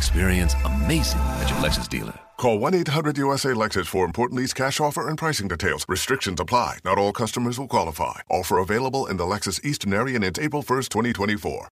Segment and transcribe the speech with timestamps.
[0.00, 2.14] Experience amazing at your Lexus dealer.
[2.38, 5.84] Call 1-800-USA-LEXUS for important lease cash offer and pricing details.
[5.90, 6.78] Restrictions apply.
[6.86, 8.20] Not all customers will qualify.
[8.30, 11.68] Offer available in the Lexus Eastern area and it's April 1st, 2024.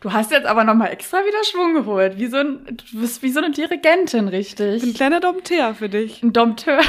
[0.00, 2.16] Du hast jetzt aber nochmal extra wieder Schwung geholt.
[2.18, 4.82] Wie so ein, du bist wie so eine Dirigentin, richtig.
[4.82, 6.22] Ein kleiner Dompteur für dich.
[6.22, 6.80] Ein Dompteur.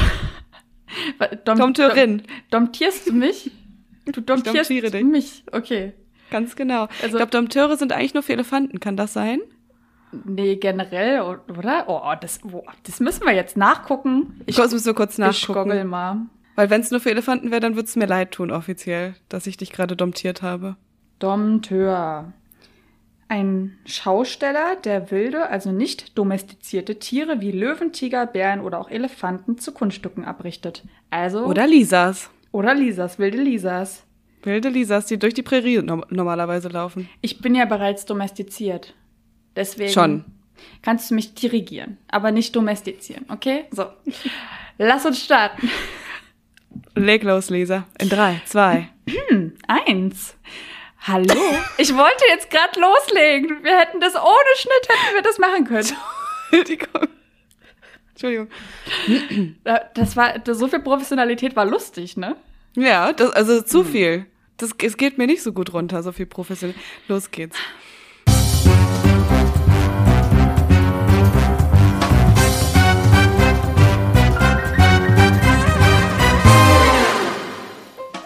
[1.44, 2.18] Dom, Dompteurin.
[2.18, 2.26] Dom,
[2.62, 3.50] domptierst du mich?
[4.06, 5.04] Du domptierst domtiere dich.
[5.04, 5.44] mich.
[5.52, 5.92] Okay.
[6.30, 6.88] Ganz genau.
[7.02, 8.80] Also- ich glaube, Dompteure sind eigentlich nur für Elefanten.
[8.80, 9.40] Kann das sein?
[10.24, 11.84] Nee, generell, oder?
[11.88, 14.40] Oh, das, oh, das müssen wir jetzt nachgucken.
[14.46, 15.70] Ich muss so kurz ich nachgucken.
[15.70, 16.18] goggel mal.
[16.54, 19.46] Weil wenn es nur für Elefanten wäre, dann würde es mir leid tun, offiziell, dass
[19.46, 20.76] ich dich gerade domptiert habe.
[21.18, 22.32] Dompteur.
[23.28, 29.58] Ein Schausteller, der wilde, also nicht domestizierte Tiere wie Löwen, Tiger, Bären oder auch Elefanten
[29.58, 30.84] zu Kunststücken abrichtet.
[31.10, 31.44] Also.
[31.44, 32.30] Oder Lisas.
[32.52, 34.04] Oder Lisas, wilde Lisas.
[34.42, 37.08] Wilde Lisas, die durch die Prärie no normalerweise laufen.
[37.22, 38.94] Ich bin ja bereits domestiziert.
[39.56, 39.92] Deswegen.
[39.92, 40.24] Schon.
[40.82, 43.64] Kannst du mich dirigieren, aber nicht domestizieren, okay?
[43.70, 43.86] So.
[44.78, 45.70] Lass uns starten.
[46.94, 47.86] Leg los, Lisa.
[47.98, 48.88] In drei, zwei.
[49.68, 50.36] Eins.
[51.00, 51.34] Hallo?
[51.76, 53.62] Ich wollte jetzt gerade loslegen.
[53.62, 55.92] Wir hätten das ohne Schnitt, hätten wir das machen können.
[56.50, 57.08] Entschuldigung.
[58.10, 58.48] Entschuldigung.
[59.64, 62.36] Äh, Das war, das, so viel Professionalität war lustig, ne?
[62.76, 64.26] Ja, das, also zu viel.
[64.56, 66.76] Das, es geht mir nicht so gut runter, so viel professionell.
[67.08, 67.58] Los geht's.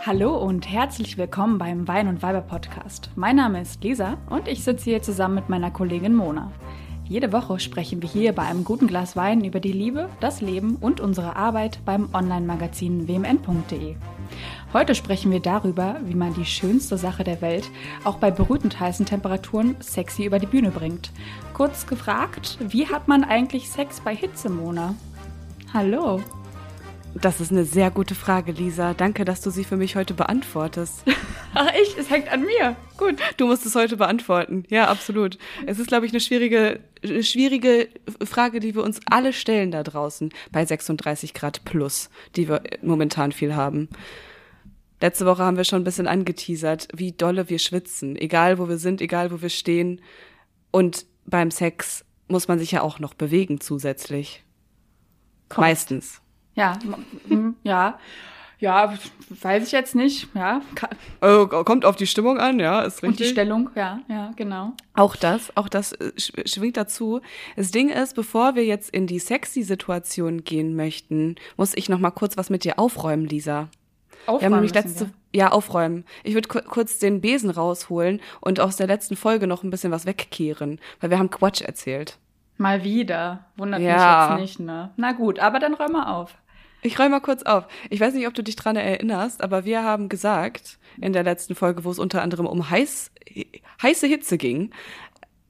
[0.09, 3.11] Hallo und herzlich willkommen beim Wein und Weiber Podcast.
[3.15, 6.51] Mein Name ist Lisa und ich sitze hier zusammen mit meiner Kollegin Mona.
[7.05, 10.77] Jede Woche sprechen wir hier bei einem guten Glas Wein über die Liebe, das Leben
[10.77, 13.97] und unsere Arbeit beim Online-Magazin wmn.de.
[14.73, 17.69] Heute sprechen wir darüber, wie man die schönste Sache der Welt
[18.05, 21.13] auch bei brütend heißen Temperaturen sexy über die Bühne bringt.
[21.53, 24.95] Kurz gefragt, wie hat man eigentlich Sex bei Hitze, Mona?
[25.75, 26.23] Hallo.
[27.15, 28.95] Das ist eine sehr gute Frage, Lisa.
[28.95, 31.03] Danke, dass du sie für mich heute beantwortest.
[31.55, 32.77] Ach ich, es hängt an mir.
[32.97, 33.17] Gut.
[33.37, 34.65] Du musst es heute beantworten.
[34.69, 35.39] Ja, absolut.
[35.67, 37.89] Es ist, glaube ich, eine schwierige, eine schwierige
[38.25, 43.33] Frage, die wir uns alle stellen da draußen bei 36 Grad plus, die wir momentan
[43.33, 43.89] viel haben.
[45.01, 48.79] Letzte Woche haben wir schon ein bisschen angeteasert, wie dolle wir schwitzen, egal wo wir
[48.79, 50.01] sind, egal wo wir stehen.
[50.71, 54.45] Und beim Sex muss man sich ja auch noch bewegen zusätzlich.
[55.49, 55.67] Kommt.
[55.67, 56.21] Meistens.
[56.59, 56.79] Ja,
[57.63, 57.99] ja.
[58.61, 58.93] Ja,
[59.29, 60.27] weiß ich jetzt nicht.
[60.35, 60.61] Ja,
[61.23, 63.31] Oh, kommt auf die Stimmung an, ja, ist und die richtig.
[63.31, 64.73] Stellung, ja, ja, genau.
[64.95, 67.21] Auch das, auch das äh, sch- schwingt dazu.
[67.55, 72.01] Das Ding ist, bevor wir jetzt in die sexy Situation gehen möchten, muss ich noch
[72.01, 73.69] mal kurz was mit dir aufräumen, Lisa.
[74.27, 75.11] wir haben Aufräumen nämlich letzte, wir.
[75.41, 76.05] ja, aufräumen.
[76.25, 79.93] Ich würde ku kurz den Besen rausholen und aus der letzten Folge noch ein bisschen
[79.93, 82.19] was wegkehren, weil wir haben Quatsch erzählt.
[82.57, 83.45] Mal wieder.
[83.57, 84.31] Wundert Ja.
[84.33, 84.91] mich jetzt nicht, ne?
[84.97, 86.35] Na gut, aber dann räum mal auf.
[86.83, 87.67] Ich räume mal kurz auf.
[87.91, 91.55] Ich weiß nicht, ob du dich dran erinnerst, aber wir haben gesagt in der letzten
[91.55, 93.11] Folge, wo es unter anderem um heiß,
[93.83, 94.71] heiße Hitze ging,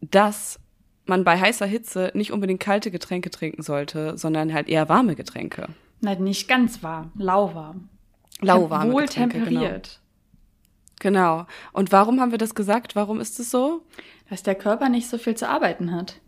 [0.01, 0.59] dass
[1.07, 5.69] man bei heißer Hitze nicht unbedingt kalte Getränke trinken sollte, sondern halt eher warme Getränke.
[6.01, 7.89] Na, nicht ganz warm, lauwarm.
[8.41, 10.01] Lauwarme Wohl Getränke, temperiert.
[11.01, 11.39] Genau.
[11.39, 11.47] genau.
[11.73, 12.95] Und warum haben wir das gesagt?
[12.95, 13.83] Warum ist es so?
[14.31, 16.21] Dass der Körper nicht so viel zu arbeiten hat.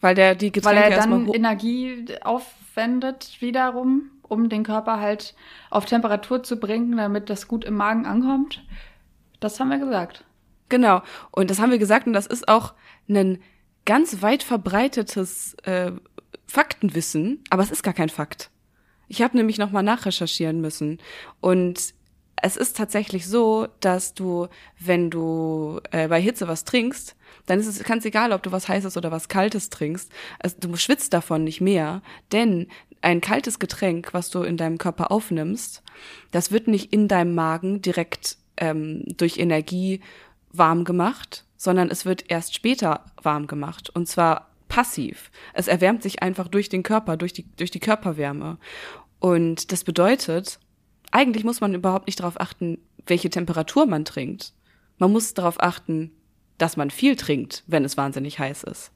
[0.00, 5.34] Weil der die Getränke Weil er erstmal dann Energie aufwendet wiederum, um den Körper halt
[5.70, 8.64] auf Temperatur zu bringen, damit das gut im Magen ankommt.
[9.40, 10.24] Das haben wir gesagt.
[10.68, 11.02] Genau.
[11.30, 12.74] Und das haben wir gesagt und das ist auch
[13.08, 13.38] ein
[13.84, 15.92] ganz weit verbreitetes äh,
[16.46, 18.50] Faktenwissen, aber es ist gar kein Fakt.
[19.08, 20.98] Ich habe nämlich nochmal nachrecherchieren müssen
[21.40, 21.94] und
[22.42, 24.48] es ist tatsächlich so, dass du,
[24.78, 27.16] wenn du äh, bei Hitze was trinkst,
[27.46, 30.12] dann ist es ganz egal, ob du was Heißes oder was Kaltes trinkst.
[30.38, 32.02] Also, du schwitzt davon nicht mehr,
[32.32, 32.68] denn
[33.00, 35.82] ein kaltes Getränk, was du in deinem Körper aufnimmst,
[36.30, 40.00] das wird nicht in deinem Magen direkt ähm, durch Energie
[40.52, 45.30] warm gemacht, sondern es wird erst später warm gemacht und zwar passiv.
[45.54, 48.58] Es erwärmt sich einfach durch den Körper, durch die, durch die Körperwärme.
[49.20, 50.58] Und das bedeutet,
[51.10, 54.52] eigentlich muss man überhaupt nicht darauf achten, welche Temperatur man trinkt.
[54.98, 56.12] Man muss darauf achten,
[56.58, 58.90] dass man viel trinkt, wenn es wahnsinnig heiß ist.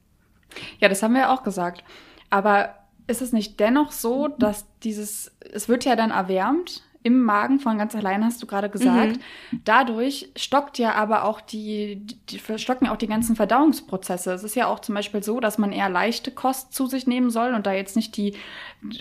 [0.79, 1.85] Ja, das haben wir ja auch gesagt.
[2.31, 2.77] Aber
[3.07, 7.79] ist es nicht dennoch so, dass dieses, es wird ja dann erwärmt im Magen von
[7.79, 9.17] ganz allein, hast du gerade gesagt.
[9.17, 9.61] Mhm.
[9.65, 14.33] Dadurch stockt ja aber auch die, die stocken auch die ganzen Verdauungsprozesse.
[14.33, 17.31] Es ist ja auch zum Beispiel so, dass man eher leichte Kost zu sich nehmen
[17.31, 18.35] soll und da jetzt nicht die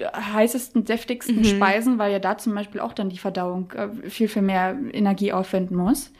[0.01, 1.45] heißesten, deftigsten mhm.
[1.45, 5.33] Speisen, weil ja da zum Beispiel auch dann die Verdauung äh, viel, viel mehr Energie
[5.33, 6.11] aufwenden muss.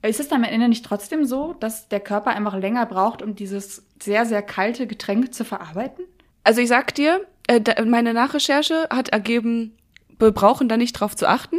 [0.00, 3.36] Ist es dann am Ende nicht trotzdem so, dass der Körper einfach länger braucht, um
[3.36, 6.04] dieses sehr, sehr kalte Getränk zu verarbeiten?
[6.42, 9.76] Also ich sag dir, äh, meine Nachrecherche hat ergeben,
[10.18, 11.58] wir brauchen da nicht drauf zu achten.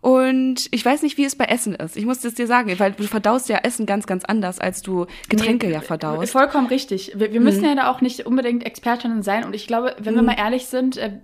[0.00, 1.96] Und ich weiß nicht, wie es bei Essen ist.
[1.96, 5.06] Ich muss das dir sagen, weil du verdaust ja Essen ganz, ganz anders, als du
[5.28, 6.32] Getränke nee, ja verdaust.
[6.32, 7.12] Vollkommen richtig.
[7.14, 7.68] Wir, wir müssen hm.
[7.68, 9.44] ja da auch nicht unbedingt Expertinnen sein.
[9.44, 10.14] Und ich glaube, wenn hm.
[10.14, 10.26] wir mhm.
[10.26, 11.18] mal ehrlich sind, äh,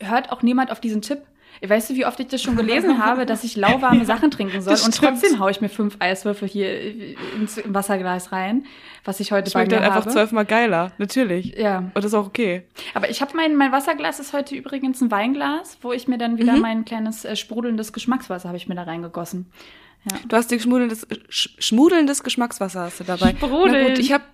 [0.00, 1.20] hört auch niemand auf diesen Tipp.
[1.62, 4.76] Weißt du, wie oft ich das schon gelesen habe, dass ich lauwarme Sachen trinken soll
[4.82, 8.64] und trotzdem haue ich mir fünf Eiswürfel hier ins Wasserglas rein,
[9.04, 11.56] was ich heute Schmeckt bei mir dann einfach zwölfmal geiler, natürlich.
[11.56, 11.78] Ja.
[11.78, 12.62] Und das ist auch okay.
[12.94, 16.38] Aber ich habe mein, mein Wasserglas ist heute übrigens ein Weinglas, wo ich mir dann
[16.38, 16.60] wieder mhm.
[16.60, 19.50] mein kleines äh, sprudelndes Geschmackswasser habe ich mir da reingegossen.
[20.10, 20.16] Ja.
[20.26, 23.30] Du hast dir schmudelndes, sch schmudelndes Geschmackswasser hast du dabei.
[23.30, 23.82] Sprudel.
[23.82, 24.24] Na gut, ich habe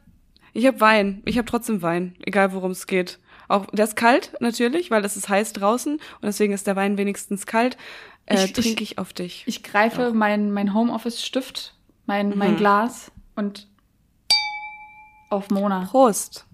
[0.53, 1.23] ich hab Wein.
[1.25, 3.19] Ich habe trotzdem Wein, egal worum es geht.
[3.49, 6.99] Auch der ist kalt natürlich, weil es ist heiß draußen und deswegen ist der Wein
[6.99, 7.77] wenigstens kalt.
[8.27, 9.45] Äh, ich, trinke ich, auf dich.
[9.47, 11.75] Ich greife mein, mein Homeoffice-Stift,
[12.07, 12.39] mein, mhm.
[12.39, 13.69] mein Glas und
[15.31, 15.87] auf Mona.
[15.91, 16.47] Prost.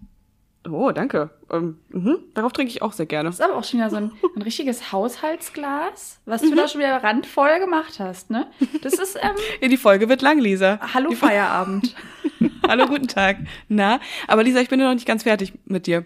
[0.70, 1.30] Oh, danke.
[1.50, 3.28] Ähm, mh, darauf trinke ich auch sehr gerne.
[3.28, 6.56] Das ist aber auch schon wieder so ein, ein richtiges Haushaltsglas, was du mhm.
[6.56, 8.46] da schon wieder randvoll gemacht hast, ne?
[8.82, 9.16] Das ist.
[9.16, 10.78] Ähm, ja, die Folge wird lang, Lisa.
[10.94, 11.94] Hallo die Feierabend.
[12.68, 13.38] Hallo, guten Tag.
[13.68, 16.04] Na, aber Lisa, ich bin noch nicht ganz fertig mit dir.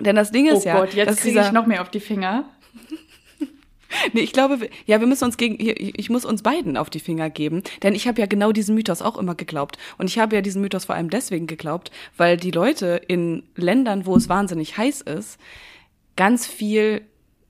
[0.00, 0.76] Denn das Ding ist oh ja.
[0.76, 2.44] Oh Gott, jetzt kriege ich noch mehr auf die Finger.
[4.12, 7.30] nee, ich glaube, ja, wir müssen uns gegen, ich muss uns beiden auf die Finger
[7.30, 9.78] geben, denn ich habe ja genau diesen Mythos auch immer geglaubt.
[9.98, 14.06] Und ich habe ja diesen Mythos vor allem deswegen geglaubt, weil die Leute in Ländern,
[14.06, 15.38] wo es wahnsinnig heiß ist,
[16.16, 17.02] ganz viel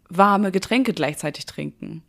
[0.08, 2.02] warme Getränke gleichzeitig trinken.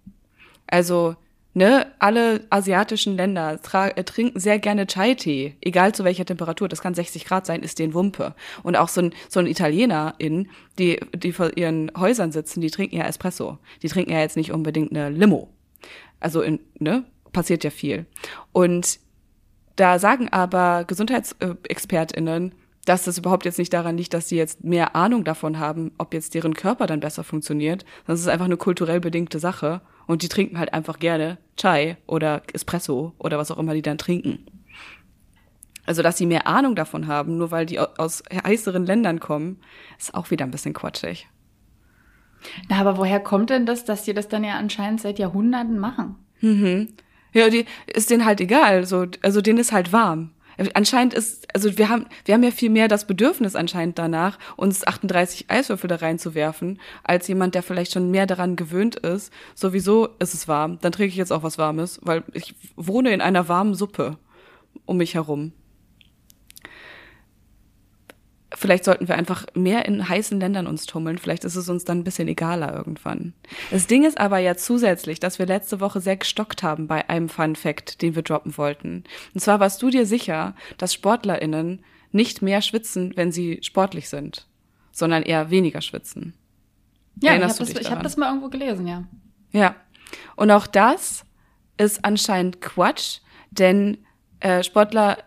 [0.67, 1.15] Also
[1.57, 6.69] ne, alle asiatischen Länder äh, trinken sehr gerne Chai-Tee, egal zu welcher Temperatur.
[6.69, 8.35] Das kann 60 Grad sein, ist den Wumpe.
[8.61, 12.95] Und auch so ein, so ein Italienerin, die, die vor ihren Häusern sitzen, die trinken
[12.97, 13.57] ja Espresso.
[13.81, 15.49] Die trinken ja jetzt nicht unbedingt eine Limo.
[16.19, 18.05] Also, in, ne, passiert ja viel.
[18.53, 18.99] Und
[19.75, 22.53] da sagen aber GesundheitsexpertInnen,
[22.85, 26.13] dass das überhaupt jetzt nicht daran liegt, dass sie jetzt mehr Ahnung davon haben, ob
[26.13, 27.83] jetzt deren Körper dann besser funktioniert.
[28.05, 29.81] Das ist einfach eine kulturell bedingte Sache.
[30.07, 33.97] Und die trinken halt einfach gerne Chai oder Espresso oder was auch immer die dann
[33.97, 34.45] trinken.
[35.85, 39.59] Also, dass sie mehr Ahnung davon haben, nur weil die aus heißeren Ländern kommen,
[39.97, 41.27] ist auch wieder ein bisschen quatschig.
[42.69, 46.15] Na, aber woher kommt denn das, dass die das dann ja anscheinend seit Jahrhunderten machen?
[46.41, 46.89] Mhm.
[47.33, 48.85] Ja, die ist denen halt egal.
[48.85, 50.31] So, also denen ist halt warm.
[50.73, 54.85] Anscheinend ist, also wir haben, wir haben ja viel mehr das Bedürfnis anscheinend danach, uns
[54.85, 59.31] 38 Eiswürfel da reinzuwerfen, als jemand, der vielleicht schon mehr daran gewöhnt ist.
[59.55, 60.79] Sowieso ist es warm.
[60.81, 64.17] Dann trinke ich jetzt auch was Warmes, weil ich wohne in einer warmen Suppe
[64.85, 65.53] um mich herum
[68.53, 71.17] vielleicht sollten wir einfach mehr in heißen Ländern uns tummeln.
[71.17, 73.33] Vielleicht ist es uns dann ein bisschen egaler irgendwann.
[73.71, 77.29] Das Ding ist aber ja zusätzlich, dass wir letzte Woche sehr gestockt haben bei einem
[77.29, 79.03] Fun Fact, den wir droppen wollten.
[79.33, 84.47] Und zwar warst du dir sicher, dass SportlerInnen nicht mehr schwitzen, wenn sie sportlich sind,
[84.91, 86.33] sondern eher weniger schwitzen.
[87.21, 89.03] Ja, Erinnerst ich habe das, hab das mal irgendwo gelesen, ja.
[89.51, 89.75] Ja.
[90.35, 91.25] Und auch das
[91.77, 93.19] ist anscheinend Quatsch,
[93.51, 93.97] denn
[94.39, 95.17] äh, Sportler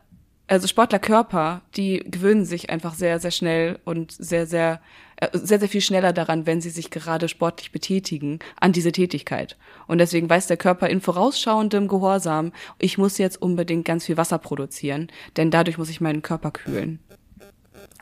[0.51, 4.81] also Sportlerkörper, die gewöhnen sich einfach sehr, sehr schnell und sehr, sehr,
[5.17, 9.57] äh, sehr, sehr viel schneller daran, wenn sie sich gerade sportlich betätigen, an diese Tätigkeit.
[9.87, 14.39] Und deswegen weiß der Körper in vorausschauendem Gehorsam, ich muss jetzt unbedingt ganz viel Wasser
[14.39, 16.99] produzieren, denn dadurch muss ich meinen Körper kühlen.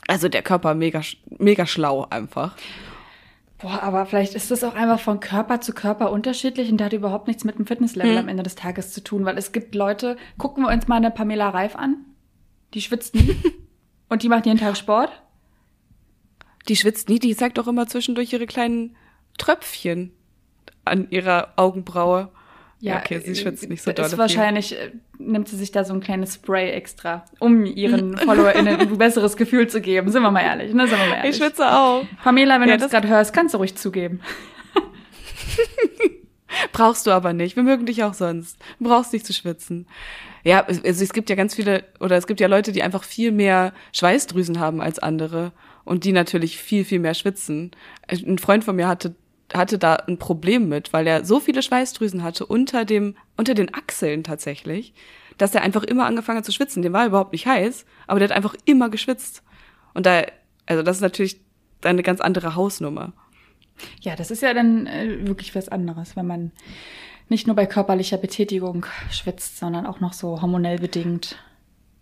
[0.07, 1.01] Also der Körper mega,
[1.37, 2.55] mega schlau einfach.
[3.59, 7.27] Boah, aber vielleicht ist das auch einfach von Körper zu Körper unterschiedlich und hat überhaupt
[7.27, 8.17] nichts mit dem Fitnesslevel hm.
[8.17, 11.11] am Ende des Tages zu tun, weil es gibt Leute, gucken wir uns mal eine
[11.11, 12.05] Pamela Reif an,
[12.73, 13.35] die schwitzt nie.
[14.09, 15.11] Und die macht jeden Tag Sport.
[16.67, 18.95] Die schwitzt nie, die zeigt doch immer zwischendurch ihre kleinen
[19.37, 20.11] Tröpfchen
[20.85, 22.29] an ihrer Augenbraue.
[22.81, 24.05] Ja, okay, sie schwitzt nicht so doll.
[24.05, 28.79] Ist wahrscheinlich äh, nimmt sie sich da so ein kleines Spray extra, um ihren FollowerInnen
[28.79, 30.11] ein besseres Gefühl zu geben.
[30.11, 30.87] Sind wir mal ehrlich, ne?
[30.87, 31.31] Sind wir mal ehrlich.
[31.31, 32.05] Ich schwitze auch.
[32.23, 34.21] Pamela, wenn ja, du das gerade hörst, kannst du ruhig zugeben.
[36.71, 37.57] Brauchst du aber nicht.
[37.57, 38.57] Wir mögen dich auch sonst.
[38.79, 39.85] Du brauchst nicht zu schwitzen.
[40.43, 43.31] Ja, also es gibt ja ganz viele, oder es gibt ja Leute, die einfach viel
[43.31, 45.51] mehr Schweißdrüsen haben als andere
[45.83, 47.71] und die natürlich viel, viel mehr schwitzen.
[48.07, 49.15] Ein Freund von mir hatte
[49.53, 53.73] hatte da ein Problem mit, weil er so viele Schweißdrüsen hatte unter dem, unter den
[53.73, 54.93] Achseln tatsächlich,
[55.37, 56.83] dass er einfach immer angefangen hat zu schwitzen.
[56.83, 59.43] Dem war überhaupt nicht heiß, aber der hat einfach immer geschwitzt.
[59.93, 60.23] Und da,
[60.65, 61.41] also das ist natürlich
[61.83, 63.13] eine ganz andere Hausnummer.
[64.01, 66.51] Ja, das ist ja dann äh, wirklich was anderes, wenn man
[67.29, 71.37] nicht nur bei körperlicher Betätigung schwitzt, sondern auch noch so hormonell bedingt.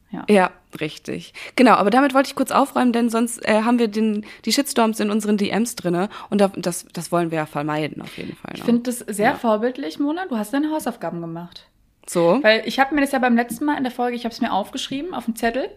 [0.10, 0.24] Ja.
[0.30, 1.34] ja, richtig.
[1.58, 5.02] Genau, aber damit wollte ich kurz aufräumen, denn sonst äh, haben wir den, die Shitstorms
[5.02, 8.54] in unseren DMs drinne und da, das, das wollen wir ja vermeiden auf jeden Fall.
[8.56, 9.36] Ich finde das sehr ja.
[9.36, 10.26] vorbildlich, Mona.
[10.28, 11.68] Du hast deine Hausaufgaben gemacht.
[12.08, 12.40] So.
[12.42, 14.40] Weil ich habe mir das ja beim letzten Mal in der Folge, ich habe es
[14.40, 15.70] mir aufgeschrieben auf dem Zettel.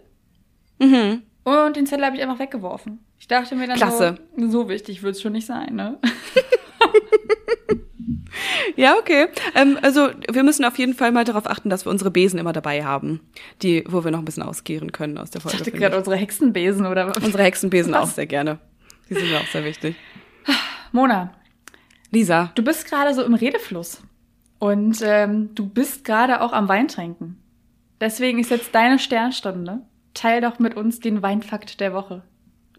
[0.78, 1.22] Mhm.
[1.42, 3.00] Und den Zettel habe ich einfach weggeworfen.
[3.18, 4.16] Ich dachte mir dann Klasse.
[4.36, 5.98] so, so wichtig wird es schon nicht sein, ne?
[8.76, 9.26] Ja, okay.
[9.54, 12.52] Ähm, also wir müssen auf jeden Fall mal darauf achten, dass wir unsere Besen immer
[12.52, 13.20] dabei haben,
[13.62, 15.58] die, wo wir noch ein bisschen auskehren können aus der Folge.
[15.58, 17.18] Ich dachte gerade unsere Hexenbesen oder was?
[17.18, 18.10] Unsere Hexenbesen was?
[18.10, 18.58] auch sehr gerne.
[19.08, 19.96] Die sind mir auch sehr wichtig.
[20.92, 21.34] Mona.
[22.10, 22.52] Lisa.
[22.54, 24.02] Du bist gerade so im Redefluss.
[24.58, 27.40] Und ähm, du bist gerade auch am Weintrinken.
[28.00, 29.80] Deswegen ist jetzt deine Sternstunde.
[30.14, 32.22] Teil doch mit uns den Weinfakt der Woche.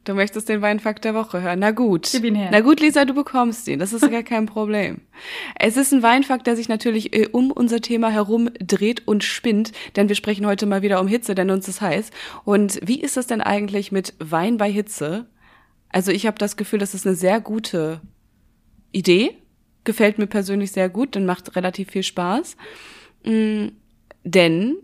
[0.03, 1.60] Du möchtest den Weinfakt der Woche hören.
[1.60, 2.10] Na gut.
[2.12, 2.50] Gib ihn her.
[2.51, 3.77] Na gut, Lisa, du bekommst ihn.
[3.77, 5.01] Das ist gar kein Problem.
[5.60, 9.72] Es ist ein Weinfakt, der sich natürlich äh, um unser Thema herum dreht und spinnt,
[9.96, 12.10] denn wir sprechen heute mal wieder um Hitze, denn uns ist heiß.
[12.46, 15.27] Und wie ist das denn eigentlich mit Wein bei Hitze?
[15.89, 18.01] Also ich habe das Gefühl, das ist eine sehr gute
[18.91, 19.38] Idee.
[19.84, 22.58] Gefällt mir persönlich sehr gut, denn macht relativ viel Spaß.
[23.24, 23.74] Mhm,
[24.24, 24.77] denn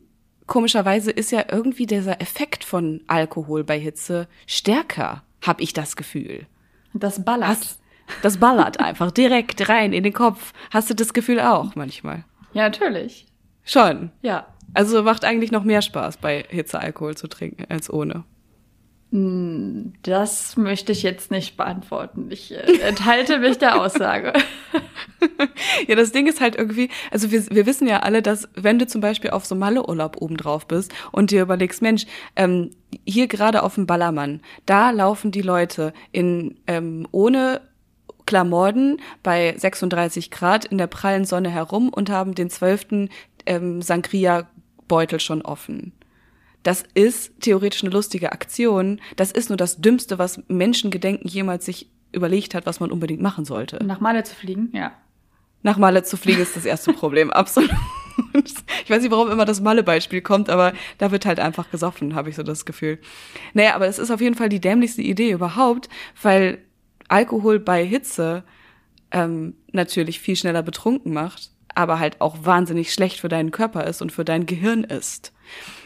[0.48, 6.48] komischerweise ist ja irgendwie dieser Effekt von Alkohol bei Hitze stärker, habe ich das Gefühl.
[6.94, 7.50] Das ballert.
[7.50, 7.80] Hast,
[8.24, 10.54] das ballert einfach direkt rein in den Kopf.
[10.72, 12.24] Hast du das Gefühl auch manchmal?
[12.54, 13.27] Ja, natürlich.
[13.63, 14.12] Schon.
[14.22, 14.48] Ja.
[14.74, 18.24] Also macht eigentlich noch mehr Spaß, bei Hitze Alkohol zu trinken als ohne.
[19.12, 22.28] Hm, das möchte ich jetzt nicht beantworten.
[22.30, 24.34] Ich äh, enthalte mich der Aussage.
[25.88, 28.86] ja, das Ding ist halt irgendwie, also wir, wir wissen ja alle, dass wenn du
[28.86, 32.72] zum Beispiel auf so Malle-Urlaub oben drauf bist und dir überlegst, Mensch, ähm,
[33.06, 37.62] hier gerade auf dem Ballermann, da laufen die Leute in ähm, ohne
[38.26, 43.10] Klamotten bei 36 Grad in der prallen Sonne herum und haben den zwölften
[43.46, 45.94] ähm, Sangria-Beutel schon offen.
[46.67, 49.00] Das ist theoretisch eine lustige Aktion.
[49.15, 53.45] Das ist nur das Dümmste, was Menschengedenken jemals sich überlegt hat, was man unbedingt machen
[53.45, 53.81] sollte.
[53.86, 54.91] Nach Male zu fliegen, ja.
[55.63, 57.71] Nach Malle zu fliegen ist das erste Problem, absolut.
[58.83, 62.29] Ich weiß nicht, warum immer das Malle-Beispiel kommt, aber da wird halt einfach gesoffen, habe
[62.29, 63.00] ich so das Gefühl.
[63.53, 65.88] Naja, aber es ist auf jeden Fall die dämlichste Idee überhaupt,
[66.21, 66.57] weil
[67.07, 68.43] Alkohol bei Hitze
[69.12, 74.01] ähm, natürlich viel schneller betrunken macht, aber halt auch wahnsinnig schlecht für deinen Körper ist
[74.01, 75.31] und für dein Gehirn ist.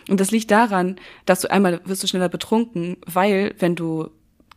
[0.10, 4.10] Und das liegt daran, dass du einmal wirst du schneller betrunken, weil wenn du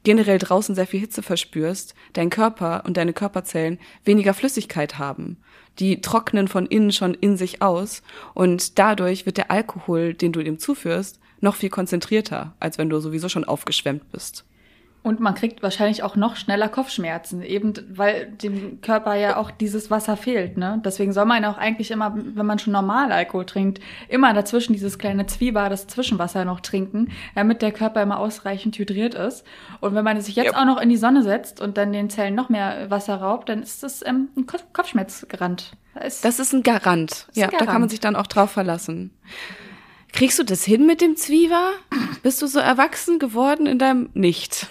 [0.04, 5.38] generell draußen sehr viel Hitze verspürst, dein Körper und deine Körperzellen weniger Flüssigkeit haben.
[5.78, 8.02] Die trocknen von innen schon in sich aus
[8.34, 13.00] und dadurch wird der Alkohol, den du dem zuführst, noch viel konzentrierter, als wenn du
[13.00, 14.44] sowieso schon aufgeschwemmt bist.
[15.04, 19.90] Und man kriegt wahrscheinlich auch noch schneller Kopfschmerzen, eben weil dem Körper ja auch dieses
[19.90, 20.56] Wasser fehlt.
[20.56, 20.80] Ne?
[20.82, 24.98] Deswegen soll man auch eigentlich immer, wenn man schon normal Alkohol trinkt, immer dazwischen dieses
[24.98, 29.44] kleine Zwieber, das Zwischenwasser noch trinken, damit der Körper immer ausreichend hydriert ist.
[29.82, 30.56] Und wenn man sich jetzt yep.
[30.56, 33.62] auch noch in die Sonne setzt und dann den Zellen noch mehr Wasser raubt, dann
[33.62, 35.72] ist das ähm, ein Kopfschmerzgarant.
[35.92, 37.10] Das ist, das ist ein Garant.
[37.12, 37.60] Ist ja, ein Garant.
[37.60, 39.10] da kann man sich dann auch drauf verlassen.
[40.14, 41.72] Kriegst du das hin mit dem Zwieber?
[42.22, 44.68] Bist du so erwachsen geworden in deinem Nicht?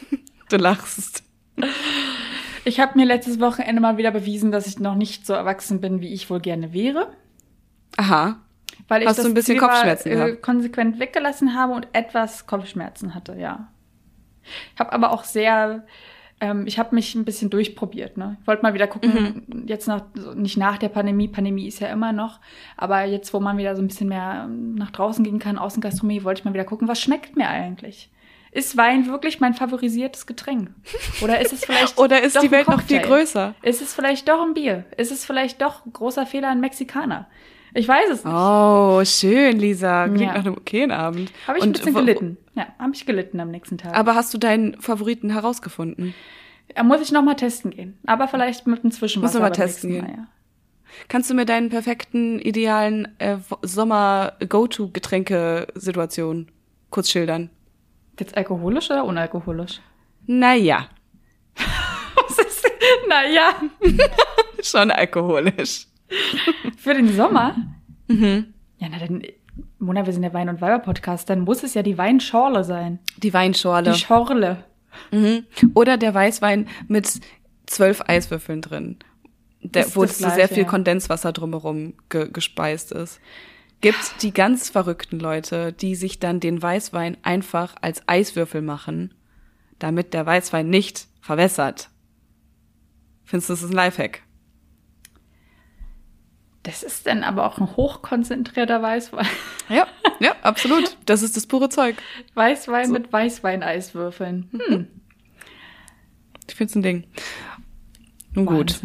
[0.50, 1.24] du lachst.
[2.64, 6.00] Ich habe mir letztes Wochenende mal wieder bewiesen, dass ich noch nicht so erwachsen bin,
[6.00, 7.12] wie ich wohl gerne wäre.
[7.96, 8.40] Aha.
[8.86, 12.46] Weil ich Hast das du ein bisschen Zwieber, Kopfschmerzen äh, konsequent weggelassen habe und etwas
[12.46, 13.72] Kopfschmerzen hatte, ja.
[14.74, 15.84] Ich habe aber auch sehr
[16.44, 18.16] ähm, ich habe mich ein bisschen durchprobiert.
[18.16, 18.36] Ne?
[18.40, 19.66] Ich wollte mal wieder gucken, mhm.
[19.66, 20.02] jetzt nach,
[20.34, 22.40] nicht nach der Pandemie, Pandemie ist ja immer noch,
[22.76, 26.24] aber jetzt, wo man wieder so ein bisschen mehr ähm, nach draußen gehen kann, Außengastronomie,
[26.24, 28.10] wollte ich mal wieder gucken, was schmeckt mir eigentlich?
[28.50, 30.70] Ist Wein wirklich mein favorisiertes Getränk?
[31.22, 33.54] Oder ist es vielleicht Oder ist die Welt noch viel größer?
[33.62, 34.84] Ist es vielleicht doch ein Bier?
[34.96, 37.26] Ist es vielleicht doch großer Fehler ein Mexikaner?
[37.74, 38.32] Ich weiß es nicht.
[38.32, 40.06] Oh, schön, Lisa.
[40.06, 40.34] Klingt ja.
[40.34, 41.32] nach einem okayen Abend.
[41.46, 42.36] Habe ich Und ein bisschen gelitten.
[42.54, 43.96] Ja, habe ich gelitten am nächsten Tag.
[43.96, 46.14] Aber hast du deinen Favoriten herausgefunden?
[46.74, 47.98] Ja, muss ich noch mal testen gehen.
[48.06, 49.40] Aber vielleicht mit einem Zwischenwasser.
[49.40, 50.04] Muss mal testen gehen.
[50.04, 50.28] Mal, ja.
[51.08, 56.52] Kannst du mir deinen perfekten, idealen äh, Sommer-Go-To-Getränke-Situation
[56.90, 57.50] kurz schildern?
[58.18, 59.80] Jetzt alkoholisch oder unalkoholisch?
[60.26, 60.88] Naja.
[62.28, 62.70] Was ist?
[63.08, 63.54] Naja.
[64.62, 65.86] Schon alkoholisch.
[66.76, 67.56] Für den Sommer?
[68.08, 68.54] Mhm.
[68.78, 69.22] Ja, na dann,
[69.78, 72.98] Mona, wir sind der Wein- und Weiber-Podcast, dann muss es ja die Weinschorle sein.
[73.18, 73.92] Die Weinschorle.
[73.92, 74.64] Die Schorle.
[75.10, 75.44] Mhm.
[75.74, 77.20] Oder der Weißwein mit
[77.66, 78.98] zwölf Eiswürfeln drin,
[79.62, 83.20] der, wo so sehr viel Kondenswasser drumherum ge gespeist ist.
[83.80, 89.14] Gibt die ganz verrückten Leute, die sich dann den Weißwein einfach als Eiswürfel machen,
[89.78, 91.90] damit der Weißwein nicht verwässert.
[93.24, 94.22] Findest du, das ist ein Lifehack?
[96.64, 99.26] Das ist dann aber auch ein hochkonzentrierter Weißwein.
[99.68, 99.86] Ja,
[100.18, 100.96] ja, absolut.
[101.04, 101.96] Das ist das pure Zeug.
[102.34, 104.50] Weißwein mit Weißweineiswürfeln.
[104.50, 104.88] Hm.
[106.48, 107.04] Ich finde es ein Ding.
[108.34, 108.80] Nun gut.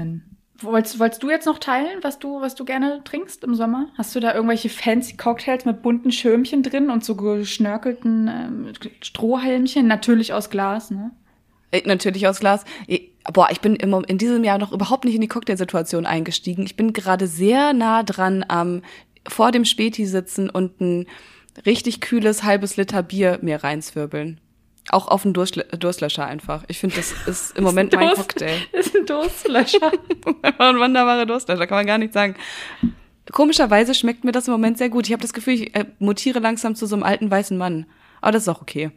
[0.61, 3.87] Wolltest, wolltest du jetzt noch teilen, was du, was du gerne trinkst im Sommer?
[3.97, 9.87] Hast du da irgendwelche fancy Cocktails mit bunten Schirmchen drin und so geschnörkelten ähm, Strohhalmchen?
[9.87, 11.11] Natürlich aus Glas, ne?
[11.71, 12.65] Äh, Natürlich aus Glas.
[12.87, 16.63] Eh, Boah, ich bin immer in diesem Jahr noch überhaupt nicht in die Cocktailsituation eingestiegen.
[16.63, 18.81] Ich bin gerade sehr nah dran am
[19.27, 21.05] vor dem Späti sitzen und ein
[21.65, 24.39] richtig kühles halbes Liter Bier mir reinzwirbeln.
[24.91, 26.63] Auch auf einen Durst Durstlöscher einfach.
[26.69, 28.57] Ich finde, das ist im Moment mein Durst- Cocktail.
[28.71, 29.91] Ist ein Durstlöscher.
[30.57, 32.33] ein wunderbarer Durstlöscher, kann man gar nicht sagen.
[33.31, 35.05] Komischerweise schmeckt mir das im Moment sehr gut.
[35.05, 37.85] Ich habe das Gefühl, ich äh, mutiere langsam zu so einem alten weißen Mann.
[38.21, 38.89] Aber das ist auch okay.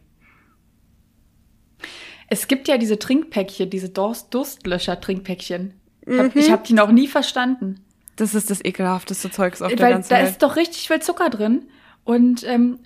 [2.33, 5.73] Es gibt ja diese Trinkpäckchen, diese Durst Durstlöscher-Trinkpäckchen.
[6.07, 7.79] Hab, Ich habe die noch nie verstanden.
[8.15, 10.29] Das ist das ekelhafteste Zeugs auf der Weil ganzen da Welt.
[10.29, 11.67] ist doch richtig viel Zucker drin.
[12.03, 12.79] Und ähm,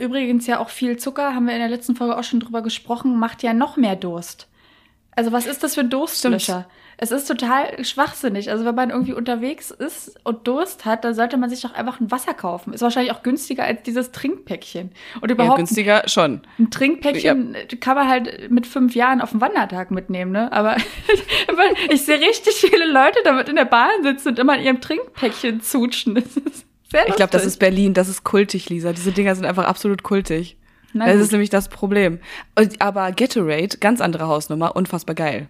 [0.00, 3.18] übrigens ja auch viel Zucker, haben wir in der letzten Folge auch schon drüber gesprochen,
[3.18, 4.48] macht ja noch mehr Durst.
[5.12, 6.66] Also was ist das für ein Durstlöscher?
[6.96, 8.50] Es ist total schwachsinnig.
[8.50, 12.00] Also wenn man irgendwie unterwegs ist und Durst hat, dann sollte man sich doch einfach
[12.00, 12.72] ein Wasser kaufen.
[12.72, 14.90] Ist wahrscheinlich auch günstiger als dieses Trinkpäckchen.
[15.20, 16.42] Und ja, überhaupt günstiger schon.
[16.58, 20.52] ein Trinkpäckchen kann man halt mit fünf Jahren auf den Wandertag mitnehmen, ne?
[20.52, 20.76] Aber
[21.90, 25.60] ich sehe richtig viele Leute damit in der Bahn sitzen und immer in ihrem Trinkpäckchen
[25.60, 26.22] zutschen.
[27.08, 28.92] Ich glaube, das ist Berlin, das ist kultig, Lisa.
[28.92, 30.56] Diese Dinger sind einfach absolut kultig.
[30.92, 31.22] Na das gut.
[31.24, 32.20] ist nämlich das Problem.
[32.78, 35.48] Aber Gatorade, ganz andere Hausnummer, unfassbar geil.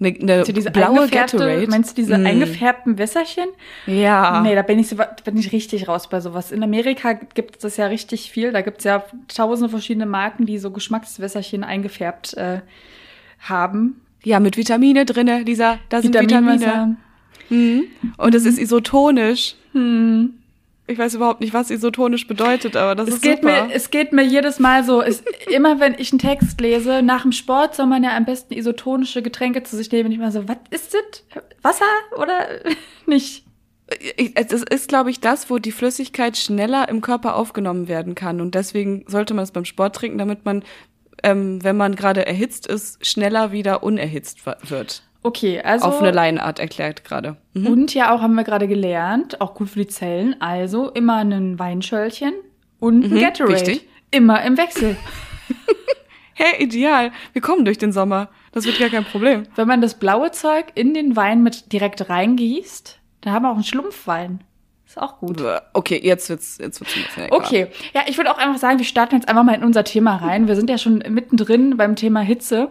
[0.00, 1.66] Eine, eine Meinst du diese blaue Gatorade.
[1.68, 2.26] Meinst du diese Mm.
[2.26, 3.48] eingefärbten Wässerchen?
[3.86, 4.40] Ja.
[4.40, 6.52] Nee, da bin ich, so, bin ich richtig raus bei sowas.
[6.52, 8.50] In Amerika gibt es das ja richtig viel.
[8.52, 12.60] Da gibt es ja tausende verschiedene Marken, die so Geschmackswässerchen eingefärbt äh,
[13.40, 14.00] haben.
[14.24, 15.78] Ja, mit Vitamine drinne, Lisa.
[15.90, 16.14] Da sind.
[16.18, 16.96] Vitamine.
[18.16, 19.56] Und es ist isotonisch.
[20.90, 23.66] Ich weiß überhaupt nicht, was isotonisch bedeutet, aber das Es ist geht, super.
[23.66, 27.22] mir, es geht mir jedes Mal so, es, immer wenn ich einen Text lese, nach
[27.22, 30.06] dem Sport soll man ja am besten isotonische Getränke zu sich nehmen.
[30.06, 31.42] Und ich mal so, was ist das?
[31.62, 31.84] Wasser
[32.16, 32.46] oder
[33.06, 33.44] nicht?
[34.16, 38.40] Ich- es ist, glaube ich, das, wo die Flüssigkeit schneller im Körper aufgenommen werden kann.
[38.40, 40.64] Und deswegen sollte man es beim Sport trinken, damit man,
[41.22, 45.02] ähm, wenn man gerade erhitzt ist, schneller wieder unerhitzt wird.
[45.22, 45.86] Okay, also.
[45.86, 47.36] Auf eine Laienart erklärt gerade.
[47.52, 47.66] Mhm.
[47.66, 51.58] Und ja auch, haben wir gerade gelernt, auch gut für die Zellen, also immer ein
[51.58, 52.32] Weinschöllchen
[52.78, 53.52] und ein Gatorade.
[53.52, 53.88] Mhm, wichtig.
[54.10, 54.96] Immer im Wechsel.
[56.42, 57.12] Hey, ideal.
[57.34, 58.30] Wir kommen durch den Sommer.
[58.52, 59.42] Das wird gar kein Problem.
[59.56, 63.56] Wenn man das blaue Zeug in den Wein mit direkt reingießt, dann haben wir auch
[63.56, 64.42] einen Schlumpfwein.
[64.86, 65.44] Ist auch gut.
[65.74, 67.46] Okay, jetzt wird's, jetzt wird's ein bisschen ekelhaft.
[67.46, 70.16] Okay, ja, ich würde auch einfach sagen, wir starten jetzt einfach mal in unser Thema
[70.16, 70.48] rein.
[70.48, 72.70] Wir sind ja schon mittendrin beim Thema Hitze.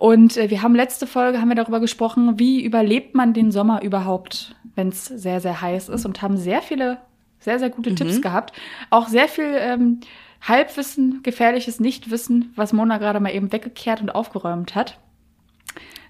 [0.00, 3.82] Und äh, wir haben letzte Folge, haben wir darüber gesprochen, wie überlebt man den Sommer
[3.82, 6.96] überhaupt, wenn es sehr, sehr heiß ist und haben sehr viele,
[7.38, 8.58] sehr, sehr gute Tipps gehabt.
[8.88, 10.00] Auch sehr viel ähm,
[10.40, 14.98] Halbwissen, gefährliches Nichtwissen, was Mona gerade mal eben weggekehrt und aufgeräumt hat.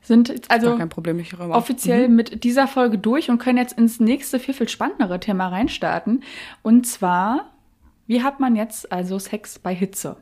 [0.02, 4.54] Sind jetzt also Problem, offiziell mit dieser Folge durch und können jetzt ins nächste, viel,
[4.54, 6.22] viel spannendere Thema reinstarten.
[6.62, 7.50] Und zwar,
[8.06, 10.16] wie hat man jetzt also Sex bei Hitze?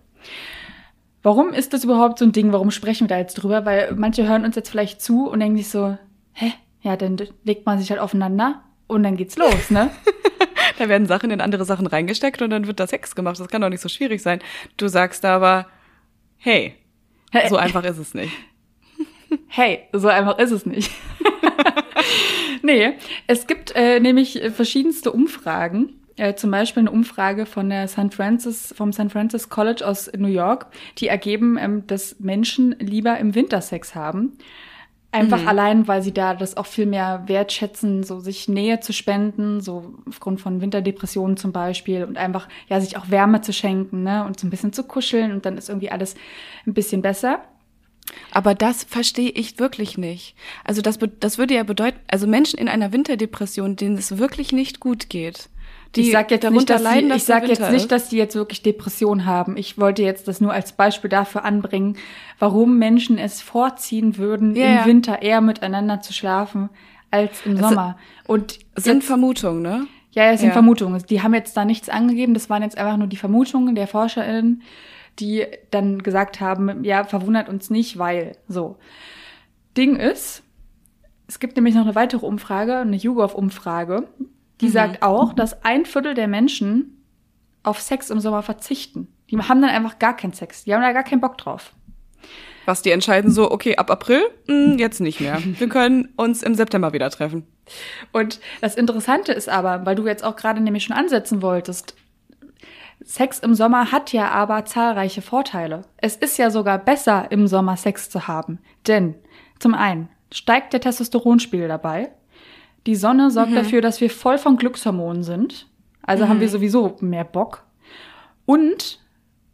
[1.22, 2.52] Warum ist das überhaupt so ein Ding?
[2.52, 3.64] Warum sprechen wir da jetzt drüber?
[3.64, 5.98] Weil manche hören uns jetzt vielleicht zu und denken sich so,
[6.32, 6.52] hä?
[6.82, 9.90] Ja, dann legt man sich halt aufeinander und dann geht's los, ne?
[10.78, 13.40] Da werden Sachen in andere Sachen reingesteckt und dann wird da Sex gemacht.
[13.40, 14.38] Das kann doch nicht so schwierig sein.
[14.76, 15.66] Du sagst aber,
[16.36, 16.76] hey,
[17.48, 18.32] so einfach ist es nicht.
[19.46, 20.90] Hey, so einfach ist es nicht.
[22.62, 22.94] nee,
[23.26, 25.97] es gibt äh, nämlich verschiedenste Umfragen.
[26.18, 28.12] Äh, zum Beispiel eine Umfrage von der St.
[28.12, 29.10] Francis, vom St.
[29.10, 30.66] Francis College aus New York,
[30.98, 34.36] die ergeben, ähm, dass Menschen lieber im Winter Sex haben.
[35.10, 39.62] Einfach allein, weil sie da das auch viel mehr wertschätzen, so sich Nähe zu spenden,
[39.62, 44.26] so aufgrund von Winterdepressionen zum Beispiel und einfach, ja, sich auch Wärme zu schenken, ne,
[44.26, 46.14] und so ein bisschen zu kuscheln und dann ist irgendwie alles
[46.66, 47.40] ein bisschen besser.
[48.32, 50.34] Aber das verstehe ich wirklich nicht.
[50.64, 54.78] Also das, das würde ja bedeuten, also Menschen in einer Winterdepression, denen es wirklich nicht
[54.78, 55.48] gut geht,
[55.96, 58.08] die ich sag jetzt nicht, dass leiden, sie, dass ich sag der jetzt nicht, dass
[58.08, 59.56] die jetzt wirklich Depression haben.
[59.56, 61.96] Ich wollte jetzt das nur als Beispiel dafür anbringen,
[62.38, 64.84] warum Menschen es vorziehen würden, Ja, im.
[64.84, 66.68] Winter eher miteinander zu schlafen
[67.10, 67.96] als im Sommer.
[68.26, 69.86] Und sind jetzt, Vermutungen, ne?
[70.12, 70.52] ja, ja, es sind ja.
[70.52, 71.02] Vermutungen.
[71.08, 72.34] Die haben jetzt da nichts angegeben.
[72.34, 74.62] Das waren jetzt einfach nur die Vermutungen der ForscherInnen,
[75.18, 78.76] die dann gesagt haben, ja, verwundert uns nicht, weil so.
[79.76, 80.42] Ding ist,
[81.28, 84.08] es gibt nämlich noch eine weitere Umfrage, eine YouGov-Umfrage,
[84.60, 87.04] die sagt auch, dass ein Viertel der Menschen
[87.62, 89.08] auf Sex im Sommer verzichten.
[89.30, 90.64] Die haben dann einfach gar keinen Sex.
[90.64, 91.72] Die haben da gar keinen Bock drauf.
[92.64, 95.38] Was die entscheiden so, okay, ab April, mh, jetzt nicht mehr.
[95.42, 97.46] Wir können uns im September wieder treffen.
[98.12, 101.94] Und das Interessante ist aber, weil du jetzt auch gerade nämlich schon ansetzen wolltest,
[103.04, 105.82] Sex im Sommer hat ja aber zahlreiche Vorteile.
[105.96, 108.58] Es ist ja sogar besser, im Sommer Sex zu haben.
[108.86, 109.14] Denn
[109.60, 112.10] zum einen steigt der Testosteronspiegel dabei.
[112.88, 113.56] Die Sonne sorgt mhm.
[113.56, 115.66] dafür, dass wir voll von Glückshormonen sind.
[116.00, 116.28] Also mhm.
[116.30, 117.66] haben wir sowieso mehr Bock.
[118.46, 118.98] Und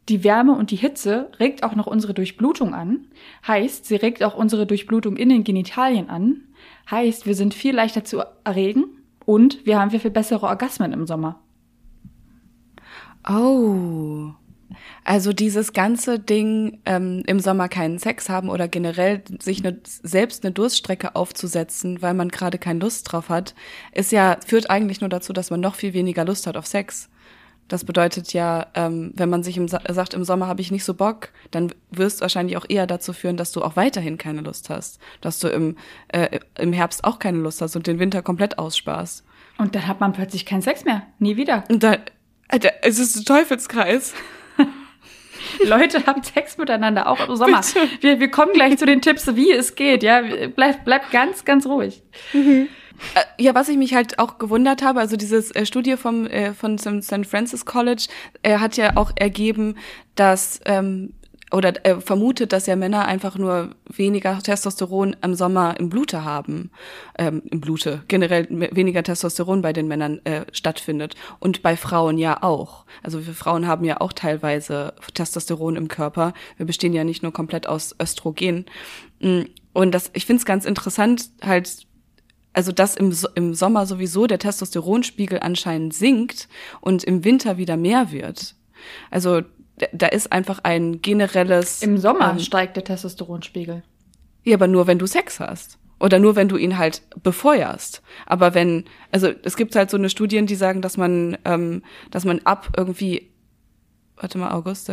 [0.07, 3.07] die Wärme und die Hitze regt auch noch unsere Durchblutung an.
[3.45, 6.43] Heißt, sie regt auch unsere Durchblutung in den Genitalien an.
[6.89, 8.85] Heißt, wir sind viel leichter zu erregen
[9.25, 11.41] und wir haben viel, viel bessere Orgasmen im Sommer.
[13.27, 14.29] Oh.
[15.07, 20.43] Also dieses ganze Ding ähm, im Sommer keinen Sex haben oder generell sich ne, selbst
[20.43, 23.53] eine Durststrecke aufzusetzen, weil man gerade keine Lust drauf hat,
[23.91, 27.09] ist ja führt eigentlich nur dazu, dass man noch viel weniger Lust hat auf Sex.
[27.67, 30.95] Das bedeutet ja, ähm, wenn man sich im, sagt, im Sommer habe ich nicht so
[30.95, 34.71] Bock, dann wirst du wahrscheinlich auch eher dazu führen, dass du auch weiterhin keine Lust
[34.71, 38.57] hast, dass du im, äh, im Herbst auch keine Lust hast und den Winter komplett
[38.57, 39.23] aussparst.
[39.59, 41.63] Und dann hat man plötzlich keinen Sex mehr, nie wieder.
[41.69, 41.97] Und dann,
[42.47, 44.15] Alter, es ist ein Teufelskreis.
[45.65, 47.61] Leute haben Sex miteinander, auch im Sommer.
[48.01, 50.03] Wir, wir kommen gleich zu den Tipps, wie es geht.
[50.03, 50.21] Ja,
[50.55, 52.01] bleibt bleib ganz, ganz ruhig.
[52.33, 52.67] Mhm.
[53.13, 56.53] Äh, ja, was ich mich halt auch gewundert habe, also dieses äh, Studie vom, äh,
[56.53, 57.25] von St.
[57.25, 58.07] Francis College
[58.41, 59.75] äh, hat ja auch ergeben,
[60.15, 61.13] dass ähm,
[61.55, 66.69] oder äh, vermutet, dass ja Männer einfach nur weniger Testosteron im Sommer im Blute haben,
[67.17, 72.43] ähm, im Blute, generell weniger Testosteron bei den Männern äh, stattfindet und bei Frauen ja
[72.43, 72.85] auch.
[73.03, 76.33] Also wir Frauen haben ja auch teilweise Testosteron im Körper.
[76.57, 78.65] Wir bestehen ja nicht nur komplett aus Östrogen.
[79.21, 81.87] Mm, und das, ich finde es ganz interessant, halt
[82.51, 86.49] also dass im, im Sommer sowieso der Testosteronspiegel anscheinend sinkt
[86.81, 88.55] und im Winter wieder mehr wird.
[89.09, 89.41] Also
[89.91, 91.81] da ist einfach ein generelles.
[91.81, 93.83] Im Sommer ähm, steigt der Testosteronspiegel.
[94.43, 95.77] Ja, aber nur wenn du Sex hast.
[95.99, 98.01] Oder nur wenn du ihn halt befeuerst.
[98.25, 102.25] Aber wenn, also es gibt halt so eine Studien, die sagen, dass man, ähm, dass
[102.25, 103.31] man ab irgendwie,
[104.17, 104.91] warte mal, August,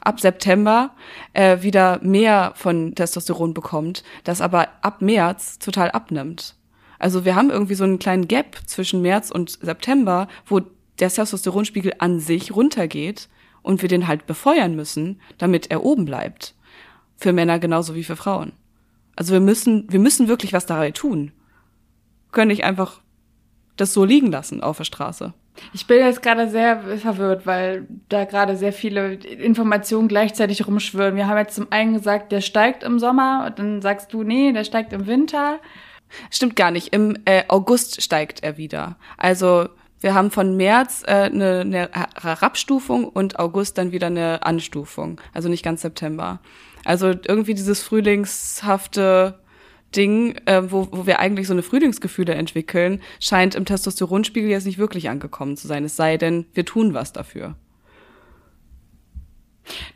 [0.00, 0.90] ab September
[1.34, 6.56] äh, wieder mehr von Testosteron bekommt, das aber ab März total abnimmt.
[6.98, 10.60] Also wir haben irgendwie so einen kleinen Gap zwischen März und September, wo
[10.98, 13.28] der Testosteronspiegel an sich runtergeht
[13.62, 16.54] und wir den halt befeuern müssen, damit er oben bleibt.
[17.16, 18.52] Für Männer genauso wie für Frauen.
[19.16, 21.32] Also wir müssen, wir müssen wirklich was dabei tun.
[22.32, 23.00] können nicht einfach
[23.76, 25.34] das so liegen lassen auf der Straße.
[25.72, 31.16] Ich bin jetzt gerade sehr verwirrt, weil da gerade sehr viele Informationen gleichzeitig rumschwirren.
[31.16, 34.52] Wir haben jetzt zum einen gesagt, der steigt im Sommer, und dann sagst du, nee,
[34.52, 35.58] der steigt im Winter.
[36.30, 36.92] Stimmt gar nicht.
[36.94, 38.96] Im äh, August steigt er wieder.
[39.16, 39.68] Also
[40.00, 45.20] wir haben von März äh, eine, eine Herabstufung und August dann wieder eine Anstufung.
[45.32, 46.40] Also nicht ganz September.
[46.84, 49.38] Also irgendwie dieses frühlingshafte
[49.94, 54.78] Ding, äh, wo, wo wir eigentlich so eine Frühlingsgefühle entwickeln, scheint im Testosteronspiegel jetzt nicht
[54.78, 55.84] wirklich angekommen zu sein.
[55.84, 57.56] Es sei denn, wir tun was dafür.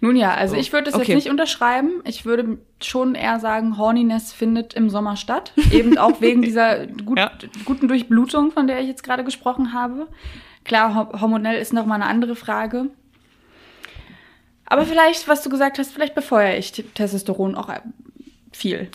[0.00, 0.60] Nun ja, also so.
[0.60, 1.06] ich würde es okay.
[1.06, 2.02] jetzt nicht unterschreiben.
[2.04, 5.52] Ich würde schon eher sagen, Horniness findet im Sommer statt.
[5.72, 7.32] Eben auch wegen dieser gut, ja.
[7.64, 10.08] guten Durchblutung, von der ich jetzt gerade gesprochen habe.
[10.64, 12.90] Klar, hormonell ist noch mal eine andere Frage.
[14.66, 17.68] Aber vielleicht, was du gesagt hast, vielleicht befeuere ich Testosteron auch
[18.52, 18.88] viel.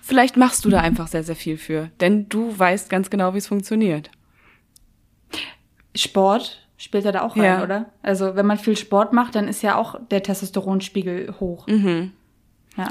[0.00, 3.38] Vielleicht machst du da einfach sehr, sehr viel für, denn du weißt ganz genau, wie
[3.38, 4.10] es funktioniert.
[5.94, 7.62] Sport spielt er da auch rein, ja.
[7.62, 7.86] oder?
[8.02, 11.66] Also wenn man viel Sport macht, dann ist ja auch der Testosteronspiegel hoch.
[11.66, 12.12] Mhm.
[12.76, 12.88] Ja.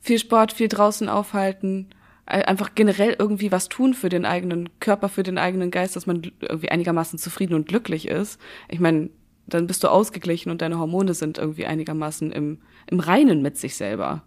[0.00, 1.88] Viel Sport, viel draußen aufhalten,
[2.26, 6.22] einfach generell irgendwie was tun für den eigenen Körper, für den eigenen Geist, dass man
[6.40, 8.38] irgendwie einigermaßen zufrieden und glücklich ist.
[8.68, 9.08] Ich meine,
[9.46, 13.76] dann bist du ausgeglichen und deine Hormone sind irgendwie einigermaßen im, im Reinen mit sich
[13.76, 14.22] selber.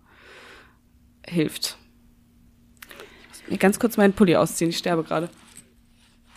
[1.28, 1.78] Hilft.
[2.90, 5.30] Ich muss mir ganz kurz meinen Pulli ausziehen, ich sterbe gerade.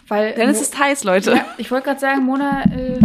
[0.08, 1.32] Weil Denn es ist heiß, Leute.
[1.32, 2.98] Ja, ich wollte gerade sagen, Mona äh,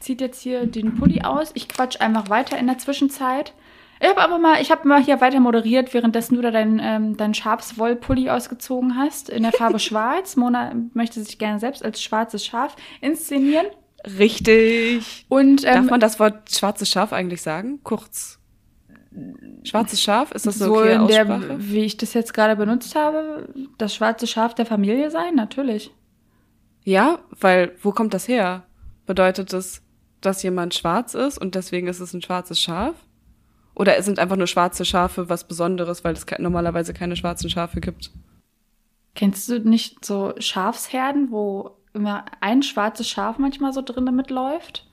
[0.00, 1.50] zieht jetzt hier den Pulli aus.
[1.54, 3.52] Ich quatsch einfach weiter in der Zwischenzeit.
[4.00, 7.16] Ich habe aber mal, ich habe mal hier weiter moderiert, währenddessen du da deinen ähm,
[7.16, 10.36] dein Schafswollpulli ausgezogen hast in der Farbe Schwarz.
[10.36, 13.66] Mona möchte sich gerne selbst als schwarzes Schaf inszenieren.
[14.18, 15.26] Richtig.
[15.28, 17.80] Und ähm, darf man das Wort schwarzes Schaf eigentlich sagen?
[17.82, 18.38] Kurz.
[19.64, 23.48] Schwarzes Schaf, ist das so, okay in der, wie ich das jetzt gerade benutzt habe,
[23.76, 25.34] das schwarze Schaf der Familie sein?
[25.34, 25.90] Natürlich.
[26.84, 28.64] Ja, weil wo kommt das her?
[29.06, 29.82] Bedeutet das,
[30.20, 32.94] dass jemand schwarz ist und deswegen ist es ein schwarzes Schaf?
[33.74, 38.10] Oder sind einfach nur schwarze Schafe was Besonderes, weil es normalerweise keine schwarzen Schafe gibt?
[39.14, 44.86] Kennst du nicht so Schafsherden, wo immer ein schwarzes Schaf manchmal so drin mitläuft?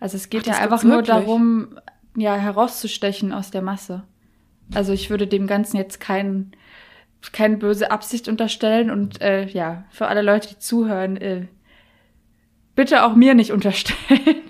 [0.00, 1.78] Also es geht Ach, ja einfach nur darum,
[2.16, 4.04] ja, herauszustechen aus der Masse.
[4.74, 6.52] Also ich würde dem Ganzen jetzt kein,
[7.32, 11.46] keine böse Absicht unterstellen und äh, ja, für alle Leute, die zuhören, äh,
[12.74, 13.96] bitte auch mir nicht unterstellen.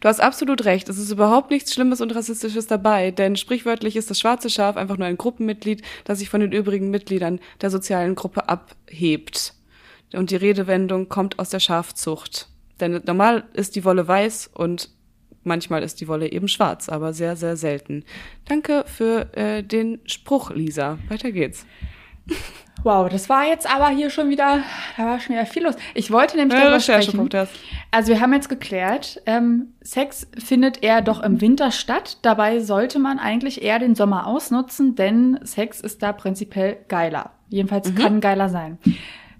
[0.00, 0.88] Du hast absolut recht.
[0.90, 4.98] Es ist überhaupt nichts Schlimmes und Rassistisches dabei, denn sprichwörtlich ist das schwarze Schaf einfach
[4.98, 9.54] nur ein Gruppenmitglied, das sich von den übrigen Mitgliedern der sozialen Gruppe abhebt.
[10.12, 12.48] Und die Redewendung kommt aus der Schafzucht.
[12.80, 14.90] Denn normal ist die Wolle weiß und
[15.44, 18.04] manchmal ist die Wolle eben schwarz, aber sehr, sehr selten.
[18.46, 20.98] Danke für äh, den Spruch, Lisa.
[21.08, 21.66] Weiter geht's.
[22.84, 24.64] Wow, das war jetzt aber hier schon wieder,
[24.96, 25.76] da war schon wieder viel los.
[25.94, 27.28] Ich wollte nämlich darüber sprechen.
[27.92, 32.18] Also wir haben jetzt geklärt, ähm, Sex findet eher doch im Winter statt.
[32.22, 37.30] Dabei sollte man eigentlich eher den Sommer ausnutzen, denn Sex ist da prinzipiell geiler.
[37.48, 37.94] Jedenfalls mhm.
[37.94, 38.78] kann geiler sein.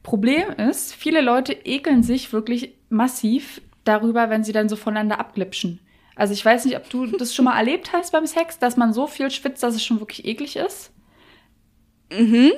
[0.05, 5.81] Problem ist, viele Leute ekeln sich wirklich massiv darüber, wenn sie dann so voneinander abglipschen.
[6.17, 8.93] Also ich weiß nicht, ob du das schon mal erlebt hast beim Sex, dass man
[8.93, 10.93] so viel schwitzt, dass es schon wirklich eklig ist.
[12.13, 12.53] Mhm.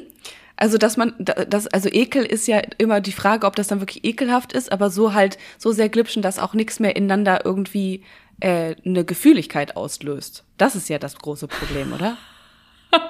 [0.56, 4.04] Also, dass man, das, also Ekel ist ja immer die Frage, ob das dann wirklich
[4.04, 8.04] ekelhaft ist, aber so halt, so sehr glitschen, dass auch nichts mehr ineinander irgendwie
[8.40, 10.44] äh, eine Gefühligkeit auslöst.
[10.56, 12.16] Das ist ja das große Problem, oder?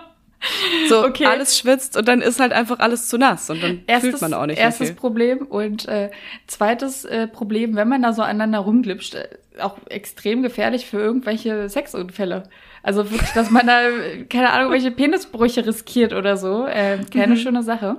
[0.90, 1.24] So, okay.
[1.24, 4.34] alles schwitzt und dann ist halt einfach alles zu nass und dann erstes, fühlt man
[4.34, 4.94] auch nicht Erstes viel.
[4.96, 6.10] Problem und äh,
[6.46, 9.28] zweites äh, Problem, wenn man da so aneinander rumglitscht, äh,
[9.60, 12.44] auch extrem gefährlich für irgendwelche Sexunfälle.
[12.82, 13.80] Also wirklich, dass man da,
[14.28, 16.66] keine Ahnung, welche Penisbrüche riskiert oder so.
[16.66, 17.38] Äh, keine mhm.
[17.38, 17.96] schöne Sache.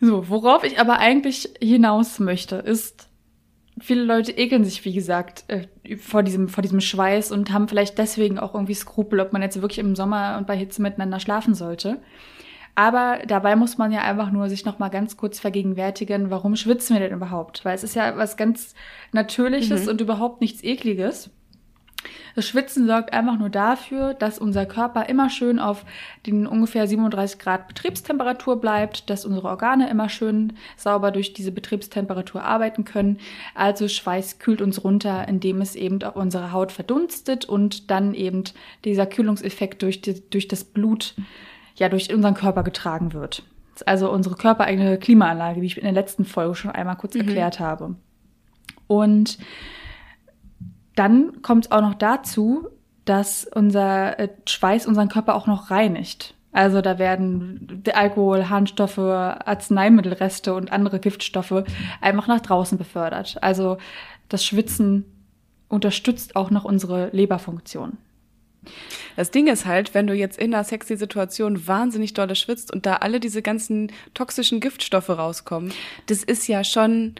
[0.00, 3.08] So, worauf ich aber eigentlich hinaus möchte, ist,
[3.80, 7.98] viele Leute ekeln sich, wie gesagt, äh, vor diesem, vor diesem Schweiß und haben vielleicht
[7.98, 11.54] deswegen auch irgendwie Skrupel, ob man jetzt wirklich im Sommer und bei Hitze miteinander schlafen
[11.54, 12.00] sollte.
[12.78, 16.94] Aber dabei muss man ja einfach nur sich noch mal ganz kurz vergegenwärtigen, warum schwitzen
[16.94, 17.64] wir denn überhaupt?
[17.64, 18.72] Weil es ist ja was ganz
[19.10, 19.88] Natürliches mhm.
[19.88, 21.28] und überhaupt nichts Ekliges.
[22.36, 25.84] Das Schwitzen sorgt einfach nur dafür, dass unser Körper immer schön auf
[26.24, 32.44] den ungefähr 37 Grad Betriebstemperatur bleibt, dass unsere Organe immer schön sauber durch diese Betriebstemperatur
[32.44, 33.18] arbeiten können.
[33.56, 38.44] Also Schweiß kühlt uns runter, indem es eben auf unsere Haut verdunstet und dann eben
[38.84, 41.16] dieser Kühlungseffekt durch, die, durch das Blut,
[41.78, 43.44] ja, durch unseren Körper getragen wird.
[43.86, 47.20] Also unsere körpereigene Klimaanlage, wie ich in der letzten Folge schon einmal kurz mhm.
[47.20, 47.94] erklärt habe.
[48.88, 49.38] Und
[50.96, 52.68] dann kommt es auch noch dazu,
[53.04, 56.34] dass unser äh, Schweiß unseren Körper auch noch reinigt.
[56.50, 61.64] Also da werden Alkohol, Harnstoffe, Arzneimittelreste und andere Giftstoffe
[62.00, 63.38] einfach nach draußen befördert.
[63.42, 63.78] Also
[64.28, 65.04] das Schwitzen
[65.68, 67.98] unterstützt auch noch unsere Leberfunktion.
[69.18, 72.86] Das Ding ist halt, wenn du jetzt in einer sexy Situation wahnsinnig dolle schwitzt und
[72.86, 75.72] da alle diese ganzen toxischen Giftstoffe rauskommen,
[76.06, 77.16] das ist ja schon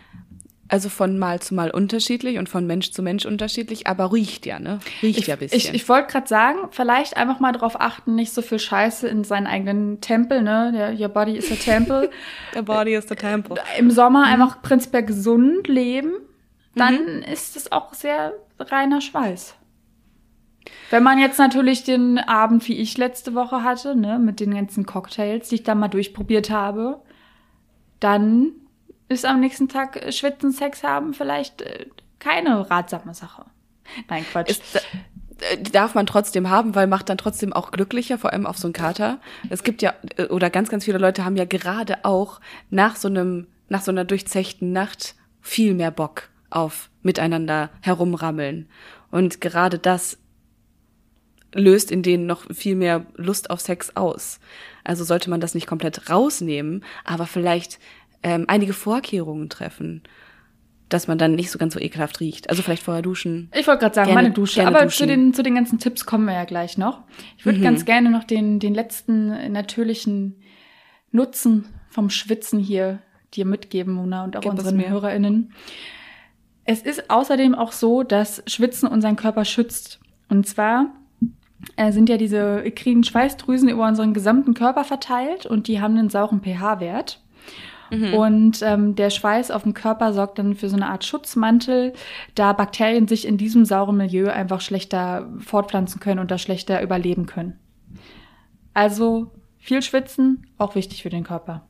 [0.68, 4.60] also von Mal zu Mal unterschiedlich und von Mensch zu Mensch unterschiedlich, aber riecht ja,
[4.60, 4.78] ne?
[5.02, 5.58] Riecht ich, ja ein bisschen.
[5.58, 9.24] Ich, ich wollte gerade sagen, vielleicht einfach mal darauf achten, nicht so viel Scheiße in
[9.24, 10.70] seinen eigenen Tempel, ne?
[10.72, 12.10] Der, your body is a temple.
[12.54, 13.56] Der body is the temple.
[13.76, 14.34] Im Sommer mhm.
[14.34, 16.12] einfach prinzipiell gesund leben,
[16.76, 17.22] dann mhm.
[17.22, 19.57] ist es auch sehr reiner Schweiß.
[20.90, 24.86] Wenn man jetzt natürlich den Abend, wie ich letzte Woche hatte, ne, mit den ganzen
[24.86, 27.02] Cocktails, die ich da mal durchprobiert habe,
[28.00, 28.52] dann
[29.08, 31.86] ist am nächsten Tag äh, schwitzen, Sex haben vielleicht äh,
[32.18, 33.44] keine ratsame Sache.
[34.08, 34.50] Nein, Quatsch.
[34.50, 38.58] Ist, äh, darf man trotzdem haben, weil macht dann trotzdem auch glücklicher, vor allem auf
[38.58, 39.18] so einen Kater.
[39.50, 39.94] Es gibt ja,
[40.30, 44.04] oder ganz, ganz viele Leute haben ja gerade auch nach so einem, nach so einer
[44.04, 48.68] durchzechten Nacht viel mehr Bock auf miteinander herumrammeln.
[49.10, 50.18] Und gerade das
[51.54, 54.40] löst in denen noch viel mehr Lust auf Sex aus.
[54.84, 57.78] Also sollte man das nicht komplett rausnehmen, aber vielleicht
[58.22, 60.02] ähm, einige Vorkehrungen treffen,
[60.88, 62.50] dass man dann nicht so ganz so ekelhaft riecht.
[62.50, 63.50] Also vielleicht vorher duschen.
[63.54, 64.66] Ich wollte gerade sagen, gerne, meine Dusche.
[64.66, 64.96] Aber duschen.
[64.96, 67.02] zu den, zu den ganzen Tipps kommen wir ja gleich noch.
[67.36, 67.64] Ich würde mhm.
[67.64, 70.36] ganz gerne noch den, den letzten natürlichen
[71.10, 73.00] Nutzen vom Schwitzen hier
[73.34, 75.52] dir mitgeben, Mona, und auch Gib unseren HörerInnen.
[76.64, 80.00] Es ist außerdem auch so, dass Schwitzen unseren Körper schützt.
[80.28, 80.92] Und zwar
[81.90, 86.40] sind ja diese ikriden Schweißdrüsen über unseren gesamten Körper verteilt und die haben einen sauren
[86.40, 87.20] pH-Wert.
[87.90, 88.14] Mhm.
[88.14, 91.94] Und ähm, der Schweiß auf dem Körper sorgt dann für so eine Art Schutzmantel,
[92.34, 97.26] da Bakterien sich in diesem sauren Milieu einfach schlechter fortpflanzen können und da schlechter überleben
[97.26, 97.58] können.
[98.74, 101.66] Also viel schwitzen, auch wichtig für den Körper.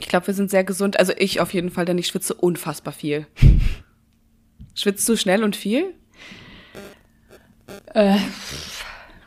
[0.00, 0.98] Ich glaube, wir sind sehr gesund.
[0.98, 3.26] Also ich auf jeden Fall, denn ich schwitze unfassbar viel.
[4.74, 5.94] Schwitzt du schnell und viel?
[7.94, 8.18] Äh,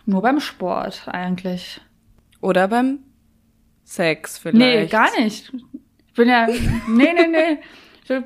[0.06, 1.82] nur beim Sport eigentlich.
[2.41, 2.99] Oder beim
[3.84, 4.58] Sex vielleicht.
[4.58, 5.51] Nee, gar nicht.
[6.08, 7.58] Ich bin ja, nee, nee, nee.
[8.09, 8.21] Nee,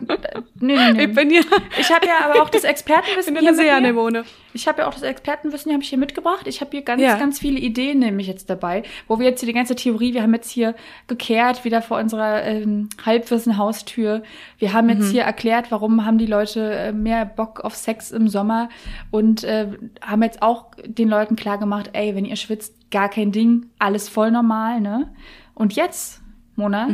[0.59, 1.03] nee, nee.
[1.05, 1.41] Ich bin ja,
[1.79, 4.25] Ich habe ja aber auch das Expertenwissen bin hier eine mit.
[4.53, 6.47] Ich habe ja auch das Expertenwissen, habe ich hier mitgebracht.
[6.47, 7.17] Ich habe hier ganz, Ja.
[7.17, 10.33] ganz viele Ideen nämlich jetzt dabei, wo wir jetzt hier die ganze Theorie, wir haben
[10.33, 10.73] jetzt hier
[11.07, 14.23] gekehrt, wieder vor unserer ähm, Halbwissen-Haustür.
[14.57, 18.27] Wir haben jetzt hier erklärt, warum haben die Leute äh, mehr Bock auf Sex im
[18.29, 18.69] Sommer
[19.11, 19.67] und äh,
[20.01, 24.09] haben jetzt auch den Leuten klar gemacht, ey, wenn ihr schwitzt, gar kein Ding, alles
[24.09, 25.13] voll normal, ne?
[25.53, 26.21] Und jetzt,
[26.55, 26.87] Mona,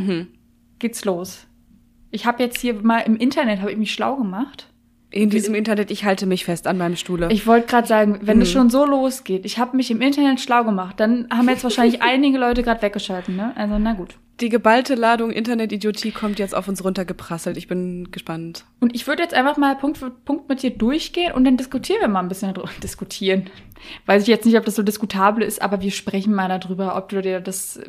[0.78, 1.46] geht's los.
[2.14, 4.68] Ich habe jetzt hier mal im Internet, habe ich mich schlau gemacht.
[5.14, 7.28] In diesem Internet, ich halte mich fest an meinem Stuhle.
[7.30, 10.64] Ich wollte gerade sagen, wenn es schon so losgeht, ich habe mich im Internet schlau
[10.64, 13.52] gemacht, dann haben jetzt wahrscheinlich einige Leute gerade weggeschalten, ne?
[13.54, 14.16] Also na gut.
[14.40, 17.56] die geballte Ladung Internet-Idiotie kommt jetzt auf uns runtergeprasselt.
[17.56, 18.64] Ich bin gespannt.
[18.80, 22.00] Und ich würde jetzt einfach mal Punkt für Punkt mit dir durchgehen und dann diskutieren
[22.00, 22.72] wir mal ein bisschen darüber.
[22.82, 23.48] Diskutieren.
[24.06, 27.10] Weiß ich jetzt nicht, ob das so diskutabel ist, aber wir sprechen mal darüber, ob
[27.10, 27.88] du dir das äh,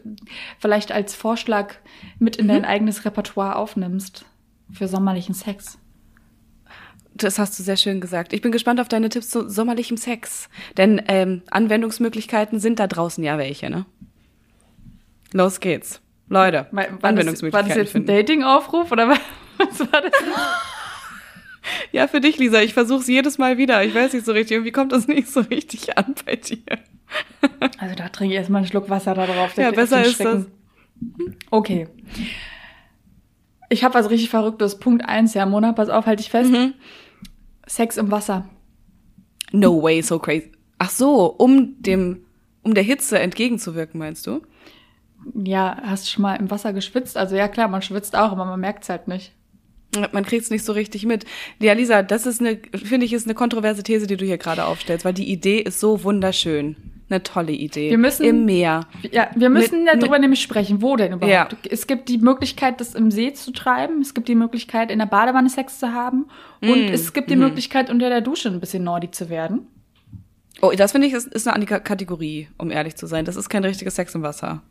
[0.60, 1.74] vielleicht als Vorschlag
[2.20, 4.26] mit in dein eigenes Repertoire aufnimmst
[4.72, 5.80] für sommerlichen Sex.
[7.16, 8.34] Das hast du sehr schön gesagt.
[8.34, 10.50] Ich bin gespannt auf deine Tipps zu sommerlichem Sex.
[10.78, 13.86] Denn ähm, Anwendungsmöglichkeiten sind da draußen ja welche, ne?
[15.32, 16.02] Los geht's.
[16.28, 18.08] Leute, War, war, das, war das Anwendungsmöglichkeiten jetzt ein finden.
[18.08, 19.20] Dating-Aufruf oder was
[19.58, 20.12] was war das?
[21.92, 22.62] Ja, für dich, Lisa.
[22.62, 23.84] Ich versuch's jedes Mal wieder.
[23.84, 24.52] Ich weiß nicht so richtig.
[24.56, 26.60] Irgendwie kommt das nicht so richtig an bei dir.
[27.78, 29.56] Also da trinke ich erstmal einen Schluck Wasser da drauf.
[29.58, 30.46] Ja, besser ist das.
[31.50, 31.88] Okay.
[33.70, 34.80] Ich habe was richtig Verrücktes.
[34.80, 36.52] Punkt eins, ja, Mona, pass auf, halt dich fest.
[36.52, 36.74] Mhm.
[37.68, 38.48] Sex im Wasser.
[39.52, 40.52] No way, so crazy.
[40.78, 42.26] Ach so, um dem,
[42.64, 44.42] um der Hitze entgegenzuwirken, meinst du?
[45.34, 47.18] Ja, hast schon mal im Wasser geschwitzt?
[47.18, 49.32] Also ja, klar, man schwitzt auch, aber man merkt's halt nicht.
[50.12, 51.26] Man kriegt's nicht so richtig mit.
[51.60, 54.66] Ja, Lisa, das ist eine, finde ich, ist eine kontroverse These, die du hier gerade
[54.66, 56.76] aufstellst, weil die Idee ist so wunderschön.
[57.08, 57.92] Eine tolle Idee.
[57.92, 58.88] Wir müssen- Im Meer.
[59.12, 60.82] Ja, wir müssen Mit- darüber nämlich sprechen.
[60.82, 61.32] Wo denn überhaupt?
[61.54, 61.70] Ja.
[61.70, 64.02] Es gibt die Möglichkeit, das im See zu treiben.
[64.02, 66.26] Es gibt die Möglichkeit, in der Badewanne Sex zu haben.
[66.62, 67.44] Und Mm, es gibt die mhm.
[67.44, 69.68] Möglichkeit, unter der Dusche ein bisschen nerdy zu werden.
[70.62, 73.24] Oh, das finde ich, ist, ist eine andere Kategorie, um ehrlich zu sein.
[73.26, 74.64] Das ist kein richtiges Sex im Wasser.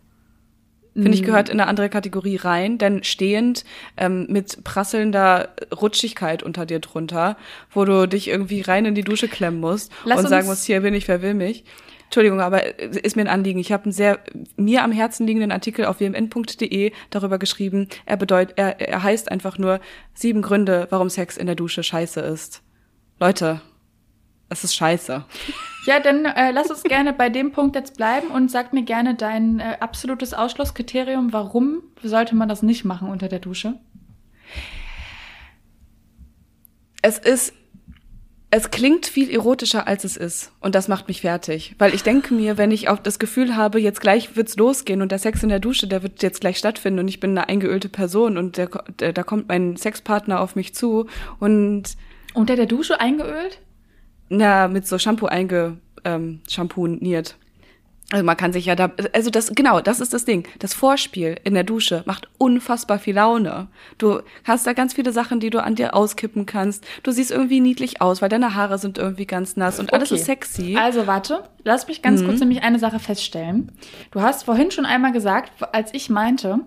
[0.94, 3.64] Finde ich, gehört in eine andere Kategorie rein, denn stehend
[3.96, 5.48] ähm, mit prasselnder
[5.80, 7.36] Rutschigkeit unter dir drunter,
[7.72, 10.80] wo du dich irgendwie rein in die Dusche klemmen musst Lass und sagen musst, hier
[10.82, 11.64] bin ich, wer will mich.
[12.04, 13.58] Entschuldigung, aber ist mir ein Anliegen.
[13.58, 14.20] Ich habe einen sehr
[14.56, 17.88] mir am Herzen liegenden Artikel auf wmn.de darüber geschrieben.
[18.06, 19.80] Er bedeutet, er, er heißt einfach nur
[20.12, 22.62] sieben Gründe, warum Sex in der Dusche scheiße ist.
[23.18, 23.60] Leute,
[24.48, 25.24] es ist scheiße.
[25.86, 29.14] Ja, dann äh, lass uns gerne bei dem Punkt jetzt bleiben und sag mir gerne
[29.14, 31.32] dein äh, absolutes Ausschlusskriterium.
[31.32, 33.74] Warum sollte man das nicht machen unter der Dusche?
[37.04, 37.52] es ist,
[38.56, 40.52] es klingt viel erotischer, als es ist.
[40.60, 41.74] Und das macht mich fertig.
[41.78, 45.10] Weil ich denke mir, wenn ich auch das Gefühl habe, jetzt gleich wird's losgehen und
[45.10, 47.88] der Sex in der Dusche, der wird jetzt gleich stattfinden und ich bin eine eingeölte
[47.88, 48.68] Person und der,
[49.00, 51.06] der, da kommt mein Sexpartner auf mich zu
[51.40, 51.96] und
[52.32, 53.58] Unter der Dusche eingeölt?
[54.28, 57.36] na, mit so Shampoo einge, ähm, shampooniert.
[58.12, 60.46] Also man kann sich ja da, also das, genau, das ist das Ding.
[60.58, 63.68] Das Vorspiel in der Dusche macht unfassbar viel Laune.
[63.96, 66.84] Du hast da ganz viele Sachen, die du an dir auskippen kannst.
[67.02, 70.20] Du siehst irgendwie niedlich aus, weil deine Haare sind irgendwie ganz nass und alles Okay.
[70.20, 70.76] ist sexy.
[70.78, 73.72] Also warte, lass mich ganz kurz nämlich eine Sache feststellen.
[74.10, 76.60] Du hast vorhin schon einmal gesagt, als ich meinte,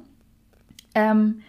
[0.96, 1.42] ähm,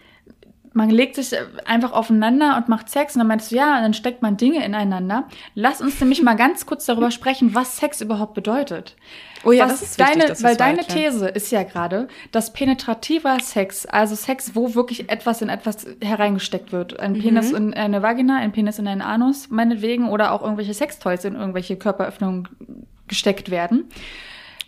[0.79, 3.93] man legt sich einfach aufeinander und macht Sex und dann meinst du, ja, und dann
[3.93, 5.27] steckt man Dinge ineinander.
[5.53, 8.95] Lass uns nämlich mal ganz kurz darüber sprechen, was Sex überhaupt bedeutet.
[9.43, 10.85] Oh ja, was das ist wichtig, deine, dass weil mal deine.
[10.85, 16.71] These ist ja gerade, dass penetrativer Sex, also Sex, wo wirklich etwas in etwas hereingesteckt
[16.71, 17.19] wird, ein Mhm.
[17.19, 21.35] Penis in eine Vagina, ein Penis in einen Anus, meinetwegen, oder auch irgendwelche Sextoys in
[21.35, 22.47] irgendwelche Körperöffnungen
[23.07, 23.89] gesteckt werden.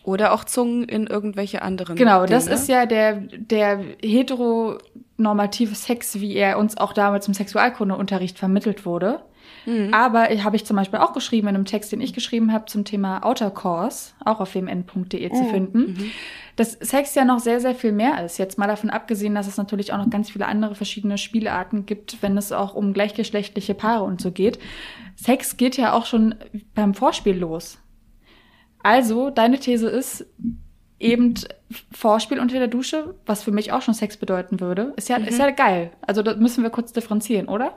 [0.03, 1.95] Oder auch Zungen in irgendwelche anderen.
[1.95, 2.55] Genau, das Dinge.
[2.55, 9.21] ist ja der, der heteronormative Sex, wie er uns auch damals im Sexualkundeunterricht vermittelt wurde.
[9.65, 9.93] Mhm.
[9.93, 12.85] Aber habe ich zum Beispiel auch geschrieben in einem Text, den ich geschrieben habe zum
[12.85, 16.11] Thema Outer Course, auch auf wmn.de Oh, zu finden, mhm.
[16.55, 18.37] dass Sex ja noch sehr, sehr viel mehr ist.
[18.37, 22.21] Jetzt mal davon abgesehen, dass es natürlich auch noch ganz viele andere verschiedene Spielarten gibt,
[22.21, 24.59] wenn es auch um gleichgeschlechtliche Paare und so geht.
[25.15, 26.35] Sex geht ja auch schon
[26.73, 27.77] beim Vorspiel los.
[28.83, 30.25] Also, deine These ist
[30.99, 31.33] eben
[31.91, 34.93] Vorspiel unter der Dusche, was für mich auch schon Sex bedeuten würde.
[34.97, 35.91] Ist ja, ist ja geil.
[36.01, 37.75] Also, da müssen wir kurz differenzieren, oder?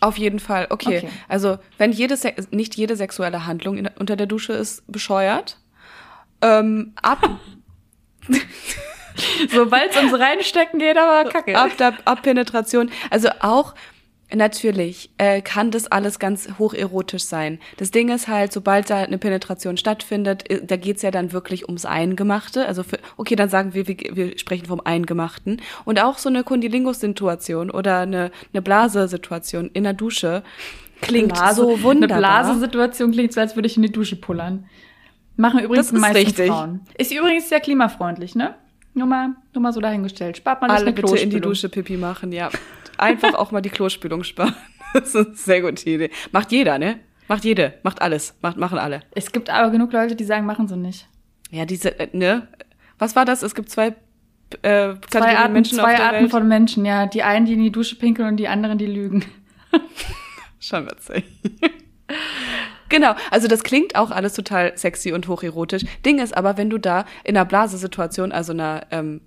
[0.00, 0.98] Auf jeden Fall, okay.
[0.98, 1.08] Okay.
[1.28, 5.58] Also, wenn jede, Se nicht jede sexuelle Handlung in, unter der Dusche ist bescheuert,
[6.42, 7.28] ähm, ab,
[9.50, 11.56] Sobald es ums Reinstecken geht, aber kacke.
[11.56, 13.74] ab, der, ab Penetration, also auch,
[14.36, 17.58] natürlich äh, kann das alles ganz hocherotisch sein.
[17.76, 21.66] Das Ding ist halt, sobald da eine Penetration stattfindet, äh, da geht's ja dann wirklich
[21.66, 22.66] ums Eingemachte.
[22.66, 25.60] Also für, okay, dann sagen wir, wir, wir sprechen vom Eingemachten.
[25.84, 30.42] Und auch so eine Kundilingus-Situation oder eine, eine Blase-Situation in der Dusche
[31.00, 32.16] klingt Blase, so wunderbar.
[32.16, 34.66] Eine Blasensituation klingt so, als würde ich in die Dusche pullern.
[35.36, 36.48] Machen übrigens Das die ist meisten richtig.
[36.48, 36.80] Frauen.
[36.96, 38.54] Ist übrigens sehr klimafreundlich, ne?
[38.94, 40.36] Nur mal, nur mal so dahingestellt.
[40.36, 41.40] Spart mal nicht Alle eine bitte in die.
[41.40, 42.48] Dusche Pipi machen, ja.
[42.98, 44.54] Einfach auch mal die Klospülung sparen.
[44.92, 46.10] Das ist eine sehr gute Idee.
[46.30, 47.00] Macht jeder, ne?
[47.26, 49.00] Macht jede, macht alles, macht, machen alle.
[49.10, 51.08] Es gibt aber genug Leute, die sagen, machen sie nicht.
[51.50, 52.46] Ja, diese, äh, ne?
[53.00, 53.42] Was war das?
[53.42, 53.96] Es gibt zwei
[54.62, 56.30] äh, Zwei Arten, Menschen zwei Arten Welt.
[56.30, 57.06] von Menschen, ja.
[57.06, 59.24] Die einen, die in die Dusche pinkeln und die anderen, die lügen.
[60.60, 61.24] Schon witzig.
[62.88, 65.82] Genau, also das klingt auch alles total sexy und hocherotisch.
[66.06, 69.20] Ding ist aber, wenn du da in einer Blasesituation, also einer ähm,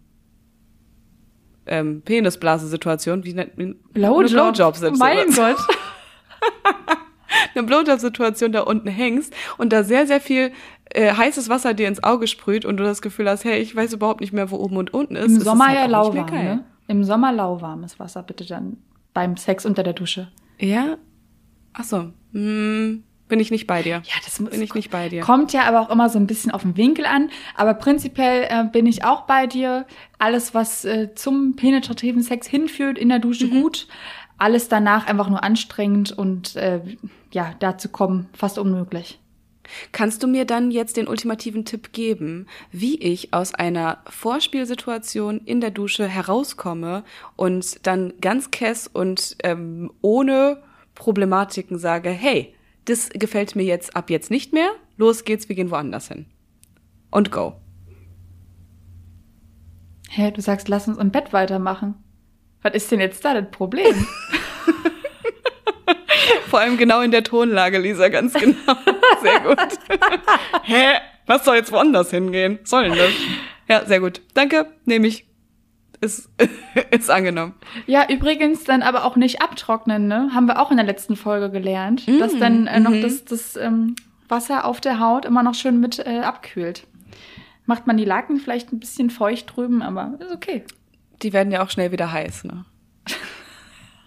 [1.67, 4.19] ähm, Penisblasesituation, wie nennt man Blowjob.
[4.19, 4.97] Eine Blowjob.
[4.97, 5.57] Mein Gott.
[7.55, 10.51] eine Blowjob-Situation da unten hängst und da sehr, sehr viel
[10.91, 13.93] äh, heißes Wasser dir ins Auge sprüht und du das Gefühl hast, hey, ich weiß
[13.93, 15.25] überhaupt nicht mehr, wo oben und unten ist.
[15.25, 16.63] Im ist Sommer halt ja lauwarm, ne?
[16.87, 18.77] Im Sommer lauwarmes Wasser, bitte dann.
[19.13, 20.29] Beim Sex unter der Dusche.
[20.59, 20.97] Ja?
[21.73, 22.11] Ach so.
[22.33, 24.01] Hm, bin ich nicht bei dir.
[24.05, 25.21] Ja, das Bin ich nicht bei dir.
[25.21, 27.29] Kommt ja aber auch immer so ein bisschen auf den Winkel an.
[27.55, 29.85] Aber prinzipiell äh, bin ich auch bei dir.
[30.17, 33.61] Alles, was äh, zum penetrativen Sex hinführt, in der Dusche Mhm.
[33.61, 33.87] gut.
[34.37, 36.81] Alles danach einfach nur anstrengend und äh,
[37.31, 39.19] ja, dazu kommen fast unmöglich.
[39.91, 45.59] Kannst du mir dann jetzt den ultimativen Tipp geben, wie ich aus einer Vorspielsituation in
[45.59, 47.03] der Dusche herauskomme
[47.35, 50.63] und dann ganz kess und ähm, ohne
[50.95, 52.53] Problematiken sage, hey,
[52.87, 56.25] das gefällt mir jetzt ab jetzt nicht mehr, los geht's, wir gehen woanders hin.
[57.11, 57.55] Und go.
[60.09, 61.95] Hä, du sagst, lass uns im Bett weitermachen.
[62.61, 63.95] Was ist denn jetzt da das Problem?
[66.47, 68.75] Vor allem genau in der Tonlage, Lisa, ganz genau.
[69.21, 69.57] Sehr gut.
[70.63, 70.99] Hä?
[71.25, 72.59] Was soll jetzt woanders hingehen?
[72.61, 73.11] Was soll denn das?
[73.67, 74.21] Ja, sehr gut.
[74.33, 75.26] Danke, nehme ich.
[75.99, 76.29] Ist,
[76.91, 77.55] ist angenommen.
[77.85, 80.29] Ja, übrigens dann aber auch nicht abtrocknen, ne?
[80.33, 83.01] Haben wir auch in der letzten Folge gelernt, Mm, dass dann äh, noch mhm.
[83.01, 83.95] das, das ähm,
[84.29, 86.85] Wasser auf der Haut immer noch schön mit äh, abkühlt.
[87.65, 90.63] Macht man die Laken vielleicht ein bisschen feucht drüben, aber ist okay.
[91.21, 92.65] Die werden ja auch schnell wieder heiß, ne?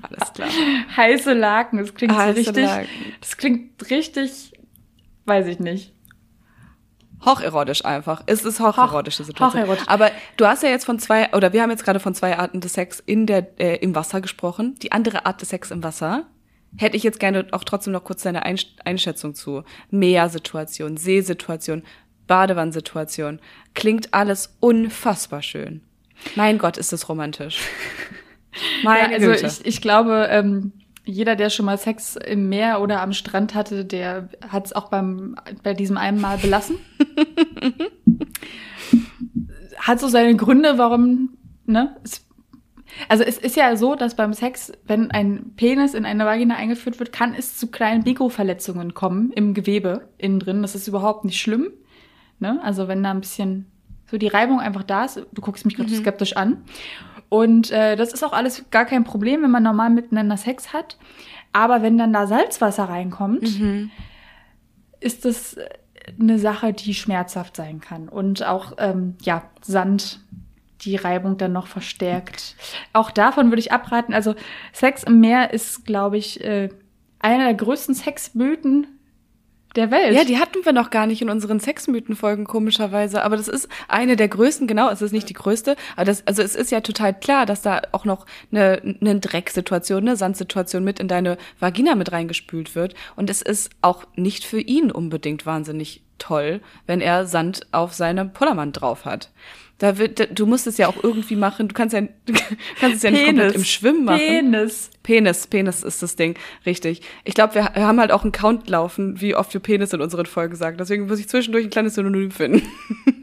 [0.03, 0.49] Alles klar.
[0.97, 2.65] Heiße Laken, das klingt so Heiße richtig.
[2.65, 2.89] Laken.
[3.21, 4.53] Das klingt richtig,
[5.27, 5.93] weiß ich nicht.
[7.25, 8.23] Hocherotisch einfach.
[8.27, 9.63] Es ist hocherotische Hoch- Situation.
[9.63, 9.85] hocherotisch.
[9.89, 12.61] Aber du hast ja jetzt von zwei, oder wir haben jetzt gerade von zwei Arten
[12.61, 14.77] des Sex in der, äh, im Wasser gesprochen.
[14.83, 16.27] Die andere Art des Sex im Wasser
[16.77, 19.65] hätte ich jetzt gerne auch trotzdem noch kurz deine Einsch- Einschätzung zu.
[19.91, 21.83] Meersituation, Seesituation,
[22.27, 23.41] Badewannensituation.
[23.75, 25.83] Klingt alles unfassbar schön.
[26.37, 27.59] Mein Gott, ist das romantisch.
[28.83, 29.47] Meine ja, also Güte.
[29.47, 30.73] ich, ich glaube, ähm,
[31.05, 34.89] jeder, der schon mal Sex im Meer oder am Strand hatte, der hat es auch
[34.89, 36.79] beim, bei diesem einen Mal belassen.
[39.79, 41.31] hat so seine Gründe, warum,
[41.67, 41.97] ne?
[42.05, 42.27] Es,
[43.09, 46.99] also es ist ja so, dass beim Sex, wenn ein Penis in eine Vagina eingeführt
[46.99, 50.63] wird, kann es zu kleinen Mikroverletzungen kommen im Gewebe innen drin.
[50.63, 51.71] Das ist überhaupt nicht schlimm.
[52.41, 52.61] Ne?
[52.63, 53.71] Also wenn da ein bisschen
[54.11, 56.65] so die Reibung einfach da ist, du guckst mich gerade skeptisch an.
[57.31, 60.99] Und äh, das ist auch alles gar kein Problem, wenn man normal miteinander Sex hat.
[61.53, 63.45] Aber wenn dann da Salzwasser reinkommt,
[65.01, 65.69] ist das äh,
[66.21, 68.09] eine Sache, die schmerzhaft sein kann.
[68.09, 70.21] Und auch, ähm, ja, Sand
[70.83, 72.57] die Reibung dann noch verstärkt.
[72.93, 74.15] Auch davon würde ich abraten.
[74.15, 74.35] Also
[74.73, 76.71] Sex im Meer ist, glaube ich, äh,
[77.21, 78.87] einer der größten Sexmythen
[79.77, 80.15] der Welt.
[80.15, 83.23] Ja, die hatten wir noch gar nicht in unseren Sexmythen-Folgen, komischerweise.
[83.23, 85.77] Aber das ist eine der größten, genau, es ist nicht die größte.
[85.97, 90.03] Aber das, also es ist ja total klar, dass da auch noch eine, eine Drecksituation,
[90.03, 92.95] eine Sandsituation mit in deine Vagina mit reingespült wird.
[93.17, 98.33] Und es ist auch nicht für ihn unbedingt wahnsinnig toll, wenn er Sand auf seinem
[98.33, 99.31] Pollermann drauf hat.
[99.79, 101.67] Da wird, du musst es ja auch irgendwie machen.
[101.69, 102.35] Du kannst ja, du
[102.79, 104.21] kannst es ja nicht komplett im Schwimmen machen.
[104.21, 104.91] Penis.
[105.03, 107.01] Penis, Penis ist das Ding, richtig.
[107.25, 110.27] Ich glaube, wir haben halt auch einen Count laufen, wie oft wir Penis in unseren
[110.27, 110.77] Folgen sagen.
[110.77, 112.63] Deswegen muss ich zwischendurch ein kleines Synonym finden.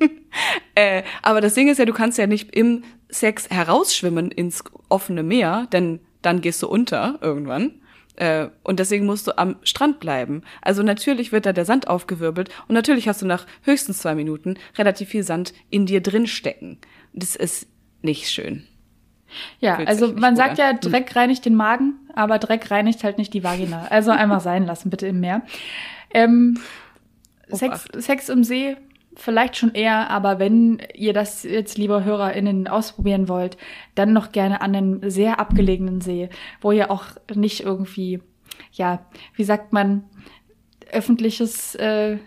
[0.75, 5.21] äh, aber das Ding ist ja, du kannst ja nicht im Sex herausschwimmen ins offene
[5.21, 7.73] Meer, denn dann gehst du unter irgendwann.
[8.17, 10.41] Äh, und deswegen musst du am Strand bleiben.
[10.61, 14.55] Also natürlich wird da der Sand aufgewirbelt und natürlich hast du nach höchstens zwei Minuten
[14.77, 16.79] relativ viel Sand in dir drin stecken.
[17.13, 17.67] Das ist
[18.01, 18.63] nicht schön.
[19.59, 20.57] Ja, also man sagt an.
[20.57, 23.87] ja, Dreck reinigt den Magen, aber Dreck reinigt halt nicht die Vagina.
[23.89, 25.43] Also einmal sein lassen, bitte im Meer.
[26.13, 26.59] Ähm,
[27.49, 27.87] Sex.
[27.97, 28.77] Sex im See
[29.17, 33.57] vielleicht schon eher, aber wenn ihr das jetzt, liebe HörerInnen, ausprobieren wollt,
[33.95, 36.29] dann noch gerne an einen sehr abgelegenen See,
[36.61, 38.21] wo ihr auch nicht irgendwie,
[38.71, 38.99] ja,
[39.35, 40.03] wie sagt man,
[40.91, 42.17] öffentliches äh,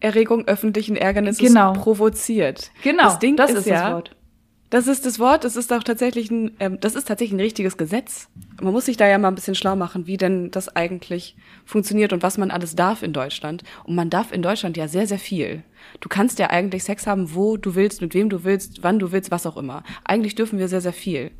[0.00, 1.72] Erregung öffentlichen Ärgernisses Genau.
[1.72, 2.70] provoziert.
[2.82, 4.16] Genau, das Ding das ist, ist ja, das Wort.
[4.76, 7.78] Das ist das Wort, das ist auch tatsächlich ein, ähm, das ist tatsächlich ein richtiges
[7.78, 8.28] Gesetz.
[8.60, 12.12] Man muss sich da ja mal ein bisschen schlau machen, wie denn das eigentlich funktioniert
[12.12, 13.62] und was man alles darf in Deutschland.
[13.84, 15.62] Und man darf in Deutschland ja sehr, sehr viel.
[16.00, 19.12] Du kannst ja eigentlich Sex haben, wo du willst, mit wem du willst, wann du
[19.12, 19.82] willst, was auch immer.
[20.04, 21.30] Eigentlich dürfen wir sehr, sehr viel.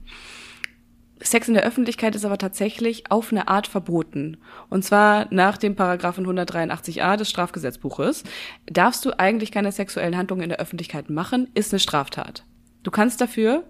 [1.20, 4.39] Sex in der Öffentlichkeit ist aber tatsächlich auf eine Art verboten.
[4.70, 8.24] Und zwar nach dem Paragraphen 183a des Strafgesetzbuches.
[8.64, 12.47] Darfst du eigentlich keine sexuellen Handlungen in der Öffentlichkeit machen, ist eine Straftat.
[12.87, 13.64] Du kannst dafür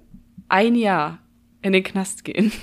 [0.51, 1.21] ein Jahr
[1.63, 2.53] in den Knast gehen.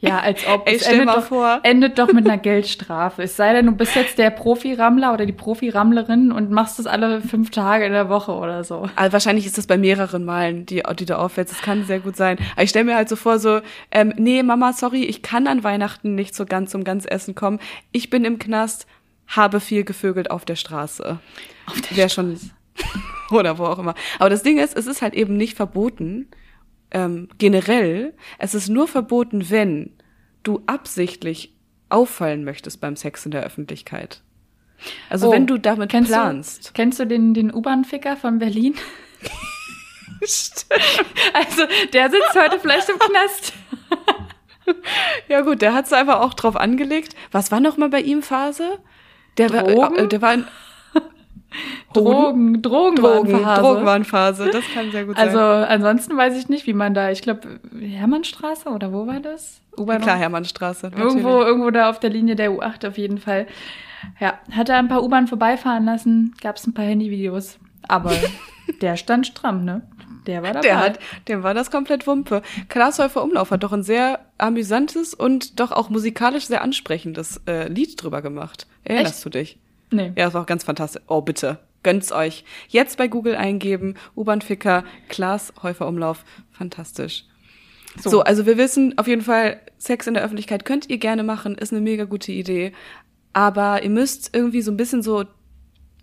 [0.00, 1.60] Ja, als ob Ey, es endet doch, vor.
[1.62, 3.22] endet doch mit einer Geldstrafe.
[3.22, 7.20] Es sei denn, du bist jetzt der Profi-Rammler oder die Profi-Rammlerin und machst das alle
[7.20, 8.88] fünf Tage in der Woche oder so.
[8.96, 11.52] Also wahrscheinlich ist das bei mehreren Malen, die, die du auffällst.
[11.52, 12.38] Das kann sehr gut sein.
[12.54, 13.60] Aber ich stelle mir halt so vor, so,
[13.92, 17.60] ähm, nee, Mama, sorry, ich kann an Weihnachten nicht so ganz zum Ganzessen kommen.
[17.92, 18.88] Ich bin im Knast,
[19.28, 21.20] habe viel gevögelt auf der Straße.
[21.66, 22.40] Auf der Wär schon
[23.30, 23.94] oder wo auch immer.
[24.18, 26.28] Aber das Ding ist, es ist halt eben nicht verboten,
[26.90, 28.14] ähm, generell.
[28.38, 29.92] Es ist nur verboten, wenn
[30.42, 31.54] du absichtlich
[31.88, 34.22] auffallen möchtest beim Sex in der Öffentlichkeit.
[35.10, 36.68] Also Oh, wenn du damit kennst planst.
[36.68, 38.74] Du, kennst du den, den U-Bahn-Ficker von Berlin?
[41.32, 41.62] also,
[41.92, 43.54] der sitzt heute vielleicht im Knast.
[45.28, 47.14] Ja gut, der hat's einfach auch drauf angelegt.
[47.32, 48.78] Was war noch mal bei ihm Phase?
[49.38, 49.96] Der war, Drogen?
[49.96, 50.44] äh, der war in
[51.92, 53.32] Drogen, Drogen, Drogen.
[53.42, 54.50] Drogenwarnphase.
[54.52, 55.64] Das kann sehr gut Also, sein.
[55.64, 59.60] ansonsten weiß ich nicht, wie man da, ich glaube, Hermannstraße oder wo war das?
[59.76, 60.86] U-Bahn- Klar, Hermannstraße.
[60.96, 61.46] Irgendwo, natürlich.
[61.48, 63.46] irgendwo da auf der Linie der U8 auf jeden Fall.
[64.18, 67.58] Ja, hat er ein paar U-Bahn vorbeifahren lassen, gab es ein paar Handyvideos.
[67.88, 68.12] Aber
[68.80, 69.82] der stand stramm, ne?
[70.26, 70.60] Der war dabei.
[70.60, 70.98] Der hat,
[71.28, 72.42] dem war das komplett Wumpe.
[72.68, 78.00] Glashäufer Umlauf hat doch ein sehr amüsantes und doch auch musikalisch sehr ansprechendes äh, Lied
[78.02, 78.66] drüber gemacht.
[78.84, 79.24] Erinnerst Echt?
[79.24, 79.58] du dich?
[79.90, 80.12] Nee.
[80.16, 81.02] Ja, das war auch ganz fantastisch.
[81.08, 81.58] Oh, bitte.
[81.82, 82.44] Gönnt's euch.
[82.68, 86.24] Jetzt bei Google eingeben, U-Bahn-Ficker, Glashäufer Umlauf.
[86.50, 87.24] Fantastisch.
[87.98, 88.10] So.
[88.10, 88.20] So.
[88.20, 91.72] also wir wissen auf jeden Fall, Sex in der Öffentlichkeit könnt ihr gerne machen, ist
[91.72, 92.72] eine mega gute Idee.
[93.32, 95.24] Aber ihr müsst irgendwie so ein bisschen so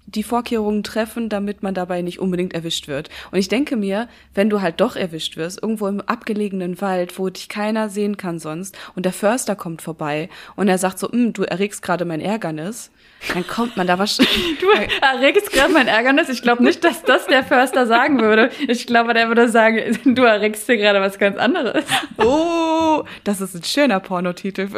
[0.08, 3.10] die Vorkehrungen treffen, damit man dabei nicht unbedingt erwischt wird.
[3.32, 7.30] Und ich denke mir, wenn du halt doch erwischt wirst, irgendwo im abgelegenen Wald, wo
[7.30, 11.34] dich keiner sehen kann sonst, und der Förster kommt vorbei und er sagt so, "Hm,
[11.34, 12.90] du erregst gerade mein Ärgernis,
[13.34, 14.38] dann kommt man da wahrscheinlich.
[14.62, 14.68] Du
[15.02, 16.30] erregst gerade mein Ärgernis.
[16.30, 18.52] Ich glaube nicht, dass das der Förster sagen würde.
[18.68, 21.84] Ich glaube, der würde sagen, du erregst hier gerade was ganz anderes.
[22.18, 24.70] Oh, das ist ein schöner Pornotitel.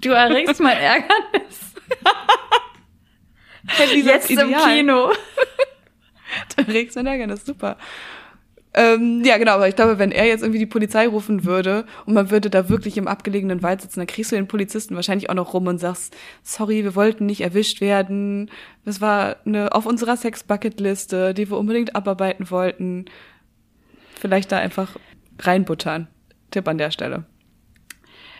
[0.00, 1.74] Du erregst mein Ärgernis.
[3.94, 4.54] Jetzt ist im.
[4.54, 5.12] Kino.
[6.56, 7.78] Da regst du ein Ärgernis, super.
[8.74, 12.12] Ähm, ja, genau, aber ich glaube, wenn er jetzt irgendwie die Polizei rufen würde und
[12.12, 15.34] man würde da wirklich im abgelegenen Wald sitzen, dann kriegst du den Polizisten wahrscheinlich auch
[15.34, 18.50] noch rum und sagst, sorry, wir wollten nicht erwischt werden.
[18.84, 23.06] Das war eine auf unserer Sex-Bucket-Liste, die wir unbedingt abarbeiten wollten.
[24.20, 24.98] Vielleicht da einfach
[25.38, 26.08] reinbuttern.
[26.50, 27.24] Tipp an der Stelle.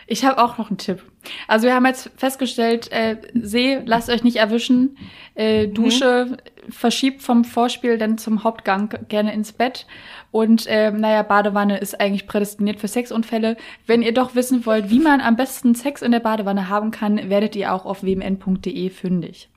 [0.09, 1.03] Ich habe auch noch einen Tipp.
[1.49, 4.97] Also wir haben jetzt festgestellt, äh, See, lasst euch nicht erwischen.
[5.35, 6.37] Äh, Dusche
[6.69, 9.85] verschiebt vom Vorspiel dann zum Hauptgang gerne ins Bett.
[10.31, 13.57] Und äh, naja, Badewanne ist eigentlich prädestiniert für Sexunfälle.
[13.85, 17.29] Wenn ihr doch wissen wollt, wie man am besten Sex in der Badewanne haben kann,
[17.29, 19.49] werdet ihr auch auf wmn.de fündig.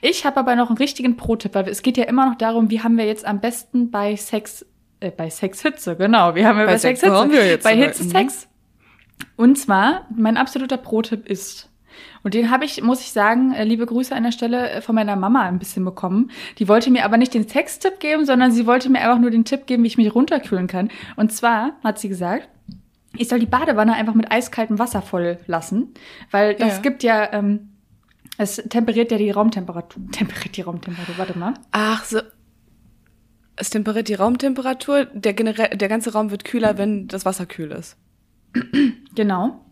[0.00, 2.80] Ich habe aber noch einen richtigen Pro-Tipp, weil es geht ja immer noch darum, wie
[2.82, 4.64] haben wir jetzt am besten bei Sex,
[5.00, 7.76] äh, bei Sexhitze, genau, wie haben wir bei, Bei Sex- Sexhitze, jetzt bei?
[7.76, 8.10] Hitze Mhm.
[8.10, 8.48] Sex.
[9.36, 11.68] Und zwar, mein absoluter Pro-Tipp ist,
[12.22, 14.94] und den habe ich, muss ich sagen, äh, liebe Grüße an der Stelle äh, von
[14.94, 16.30] meiner Mama ein bisschen bekommen.
[16.58, 19.44] Die wollte mir aber nicht den Sextipp geben, sondern sie wollte mir einfach nur den
[19.44, 20.90] Tipp geben, wie ich mich runterkühlen kann.
[21.16, 22.48] Und zwar hat sie gesagt,
[23.16, 25.94] ich soll die Badewanne einfach mit eiskaltem Wasser voll lassen,
[26.30, 26.82] weil das Ja.
[26.82, 27.70] gibt ja, ähm,
[28.36, 30.02] es temperiert ja die Raumtemperatur.
[30.12, 31.54] Temperiert die Raumtemperatur, warte mal.
[31.72, 32.20] Ach so.
[33.56, 35.06] Es temperiert die Raumtemperatur.
[35.06, 37.96] Der, generell, der ganze Raum wird kühler, wenn das Wasser kühl ist.
[39.14, 39.64] Genau.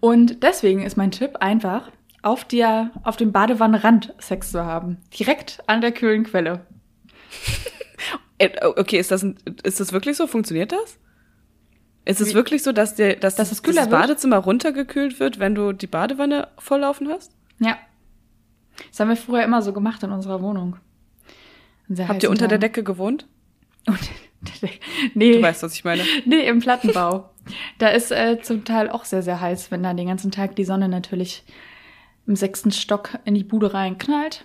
[0.00, 1.90] Und deswegen ist mein Tipp einfach,
[2.22, 4.98] auf, der, auf dem Badewannenrand Sex zu haben.
[5.18, 6.66] Direkt an der kühlen Quelle.
[8.38, 10.26] Äh, Okay, ist das, ein, ist das wirklich so?
[10.26, 10.98] Funktioniert das?
[12.06, 13.90] Ist es Wie- wirklich so, dass, der, dass, Dass es das kühler wird?
[13.90, 17.36] Badezimmer runtergekühlt wird, wenn du die Badewanne volllaufen hast?
[17.58, 17.76] Ja.
[18.88, 20.76] Das haben wir früher immer so gemacht in unserer Wohnung.
[21.90, 22.72] Sehr Habt ihr unter der Tagen.
[22.72, 23.26] Decke gewohnt?
[23.86, 24.00] Unter
[24.62, 24.80] der Decke.
[25.14, 25.32] Nee.
[25.34, 26.02] Du weißt, was ich meine.
[26.24, 27.29] Nee, im Plattenbau.
[27.78, 30.64] Da ist äh, zum Teil auch sehr, sehr heiß, wenn da den ganzen Tag die
[30.64, 31.44] Sonne natürlich
[32.26, 34.44] im sechsten Stock in die Bude reinknallt.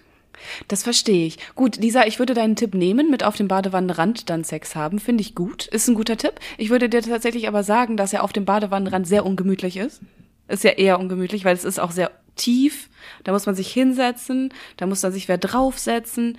[0.68, 1.38] Das verstehe ich.
[1.56, 5.00] Gut, Lisa, ich würde deinen Tipp nehmen, mit auf dem Badewannenrand dann Sex haben.
[5.00, 5.68] Finde ich gut.
[5.68, 6.34] Ist ein guter Tipp.
[6.58, 10.02] Ich würde dir tatsächlich aber sagen, dass er auf dem Badewannenrand sehr ungemütlich ist.
[10.48, 12.90] Ist ja eher ungemütlich, weil es ist auch sehr tief.
[13.24, 16.38] Da muss man sich hinsetzen, da muss man sich wer draufsetzen.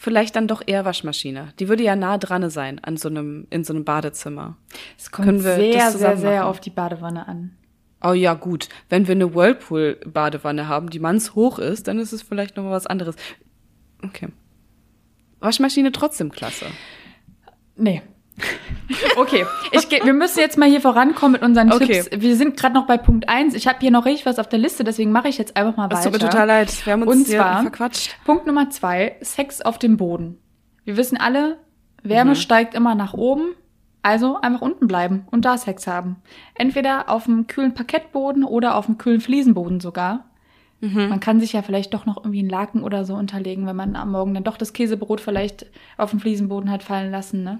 [0.00, 1.52] Vielleicht dann doch eher Waschmaschine.
[1.58, 4.56] Die würde ja nah dran sein an so einem, in so einem Badezimmer.
[4.96, 6.48] Es kommt sehr, das sehr, sehr machen?
[6.50, 7.56] auf die Badewanne an.
[8.00, 8.68] Oh ja, gut.
[8.88, 12.86] Wenn wir eine Whirlpool-Badewanne haben, die mannshoch ist, dann ist es vielleicht noch mal was
[12.86, 13.16] anderes.
[14.04, 14.28] Okay.
[15.40, 16.66] Waschmaschine trotzdem klasse.
[17.74, 18.02] Nee.
[19.16, 22.02] Okay, ich wir müssen jetzt mal hier vorankommen mit unseren Okay.
[22.02, 22.08] Tipps.
[22.22, 23.54] Wir sind gerade noch bei Punkt eins.
[23.54, 25.88] Ich habe hier noch richtig was auf der Liste, deswegen mache ich jetzt einfach mal
[25.90, 26.10] Es weiter.
[26.12, 26.86] tut mir total leid.
[26.86, 28.16] Wir haben uns Und hier zwar verquatscht.
[28.24, 30.38] Punkt Nummer zwei, Sex auf dem Boden.
[30.84, 31.58] Wir wissen alle,
[32.02, 32.36] Wärme Mhm.
[32.36, 33.50] steigt immer nach oben,
[34.02, 36.16] also einfach unten bleiben und da Sex haben.
[36.54, 40.24] Entweder auf dem kühlen Parkettboden oder auf dem kühlen Fliesenboden sogar.
[40.80, 41.08] Mhm.
[41.08, 43.96] Man kann sich ja vielleicht doch noch irgendwie einen Laken oder so unterlegen, wenn man
[43.96, 45.66] am Morgen dann doch das Käsebrot vielleicht
[45.96, 47.58] auf dem Fliesenboden hat fallen lassen, ne?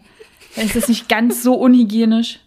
[0.57, 2.41] Dann ist das nicht ganz so unhygienisch.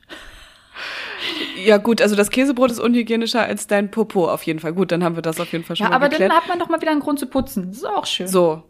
[1.64, 4.74] Ja gut, also das Käsebrot ist unhygienischer als dein Popo auf jeden Fall.
[4.74, 6.32] Gut, dann haben wir das auf jeden Fall schon Ja, aber geklärt.
[6.32, 7.68] dann hat man doch mal wieder einen Grund zu putzen.
[7.68, 8.28] Das ist auch schön.
[8.28, 8.64] so.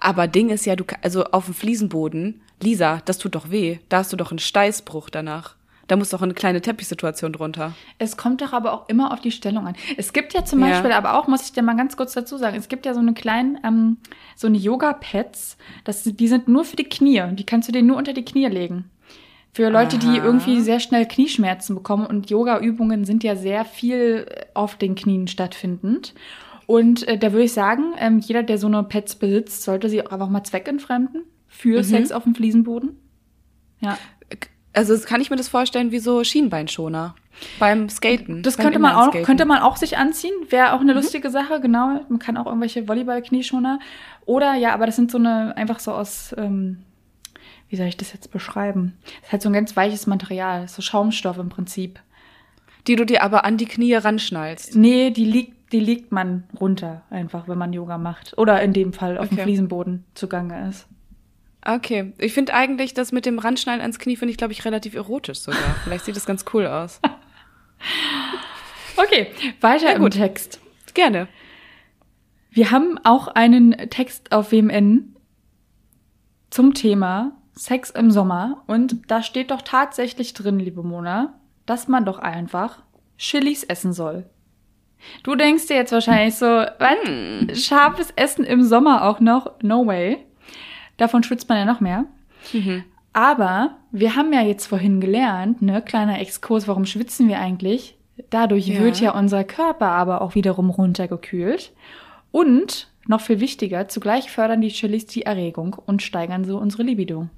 [0.00, 3.78] Aber Ding ist ja, du also auf dem Fliesenboden, Lisa, das tut doch weh.
[3.88, 5.56] Da hast du doch einen Steißbruch danach.
[5.86, 7.74] Da muss doch eine kleine Teppichsituation drunter.
[7.98, 9.74] Es kommt doch aber auch immer auf die Stellung an.
[9.96, 10.68] Es gibt ja zum Ja.
[10.68, 13.00] Beispiel aber auch, muss ich dir mal ganz kurz dazu sagen, es gibt ja so
[13.00, 13.98] eine kleinen, ähm,
[14.36, 17.22] so eine Yoga-Pads, das, die sind nur für die Knie.
[17.32, 18.90] Die kannst du dir nur unter die Knie legen.
[19.52, 20.24] Für Leute, die Aha.
[20.24, 26.12] irgendwie sehr schnell Knieschmerzen bekommen und Yoga-Übungen sind ja sehr viel auf den Knien stattfindend.
[26.66, 30.04] Und äh, da würde ich sagen, ähm, jeder, der so eine Pads besitzt, sollte sie
[30.04, 31.84] auch einfach mal zweckentfremden für Mhm.
[31.84, 32.96] Sex auf dem Fliesenboden.
[33.80, 33.98] Ja.
[34.74, 37.14] Also kann ich mir das vorstellen wie so Schienbeinschoner
[37.58, 38.42] beim Skaten.
[38.42, 40.34] Das beim könnte man auch, könnte man auch sich anziehen.
[40.50, 40.98] Wäre auch eine Mhm.
[41.00, 42.00] lustige Sache, genau.
[42.08, 43.78] Man kann auch irgendwelche Volleyball-Knieschoner.
[44.26, 46.82] Oder ja, aber das sind so eine, einfach so aus, ähm,
[47.68, 48.94] wie soll ich das jetzt beschreiben?
[49.04, 52.00] Das ist halt so ein ganz weiches Material, so Schaumstoff im Prinzip.
[52.86, 54.76] Die du dir aber an die Knie ranschnallst.
[54.76, 58.36] Nee, die liegt, die liegt man runter, einfach, wenn man Yoga macht.
[58.38, 59.44] Oder in dem Fall auf dem Okay.
[59.44, 60.86] Fliesenboden zugange ist.
[61.64, 62.12] Okay.
[62.18, 65.38] Ich finde eigentlich das mit dem Ranschnallen ans Knie finde ich, glaube ich, relativ erotisch
[65.38, 65.74] sogar.
[65.84, 67.00] Vielleicht sieht das ganz cool aus.
[68.96, 69.28] Okay,
[69.60, 70.12] weiter Ja, im gut.
[70.12, 70.60] Text.
[70.94, 71.28] Gerne.
[72.50, 75.16] Wir haben auch einen Text auf WMN
[76.50, 78.62] zum Thema Sex im Sommer.
[78.66, 81.34] Und da steht doch tatsächlich drin, liebe Mona,
[81.66, 82.82] dass man doch einfach
[83.18, 84.24] Chilis essen soll.
[85.22, 87.64] Du denkst dir jetzt wahrscheinlich so, was?
[87.64, 89.52] Scharfes Essen im Sommer auch noch?
[89.62, 90.24] No way.
[90.96, 92.04] Davon schwitzt man ja noch mehr.
[93.12, 97.96] Aber wir haben ja jetzt vorhin gelernt, ne, kleiner Exkurs, warum schwitzen wir eigentlich?
[98.30, 98.80] Dadurch Ja.
[98.80, 101.72] wird ja unser Körper aber auch wiederum runtergekühlt.
[102.30, 107.28] Und, noch viel wichtiger, zugleich fördern die Chilis die Erregung und steigern so unsere Libido.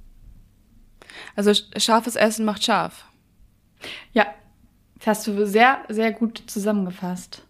[1.34, 3.06] Also sch- scharfes Essen macht scharf.
[4.12, 4.26] Ja,
[4.98, 7.42] das hast du sehr, sehr gut zusammengefasst.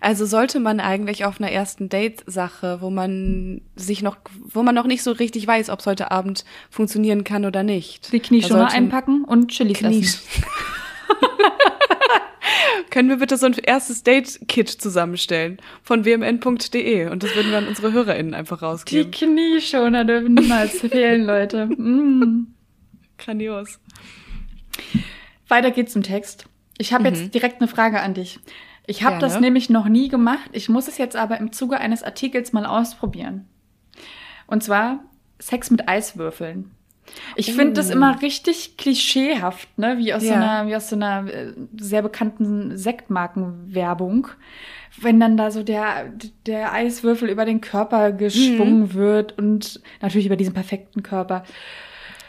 [0.00, 4.86] Also sollte man eigentlich auf einer ersten Date-Sache, wo man sich noch, wo man noch
[4.86, 8.12] nicht so richtig weiß, ob es heute Abend funktionieren kann oder nicht.
[8.12, 10.20] Die Knieschoner Da sollte- einpacken und Chilis Knie- essen.
[12.90, 17.68] Können wir bitte so ein erstes Date-Kit zusammenstellen von wmn.de und das würden wir an
[17.68, 19.10] unsere HörerInnen einfach Die rausgeben.
[19.10, 21.66] Knieschoner dürfen niemals fehlen, Leute.
[21.66, 22.46] Mm.
[23.18, 23.78] Grandios.
[25.48, 26.46] Weiter geht's im Text.
[26.78, 28.38] Ich habe jetzt direkt eine Frage an dich.
[28.88, 30.48] Ich habe das nämlich noch nie gemacht.
[30.52, 33.46] Ich muss es jetzt aber im Zuge eines Artikels mal ausprobieren.
[34.46, 35.00] Und zwar
[35.38, 36.70] Sex mit Eiswürfeln.
[37.36, 39.96] Ich finde das immer richtig klischeehaft, ne?
[39.98, 40.32] Wie aus so Oh.
[40.32, 40.36] Ja.
[40.60, 44.28] einer, wie aus so einer äh, sehr bekannten Sektmarkenwerbung.
[45.00, 46.12] Wenn dann da so der,
[46.46, 48.94] der Eiswürfel über den Körper geschwungen Mhm.
[48.94, 51.44] wird und natürlich über diesen perfekten Körper.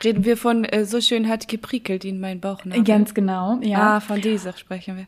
[0.03, 2.62] Reden wir von äh, so schön hat geprickelt in mein Bauch.
[2.86, 3.95] Ganz genau, ja.
[3.95, 5.07] Ah, von dieser sprechen wir.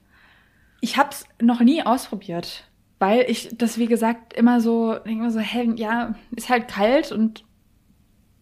[0.82, 2.66] Ich habe es noch nie ausprobiert,
[3.00, 7.44] weil ich das, wie gesagt, immer so, denke so, hä, ja, ist halt kalt und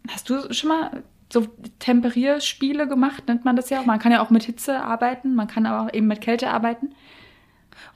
[0.07, 1.47] hast du schon mal so
[1.79, 3.85] Temperierspiele gemacht, nennt man das ja auch.
[3.85, 6.95] Man kann ja auch mit Hitze arbeiten, man kann aber auch eben mit Kälte arbeiten.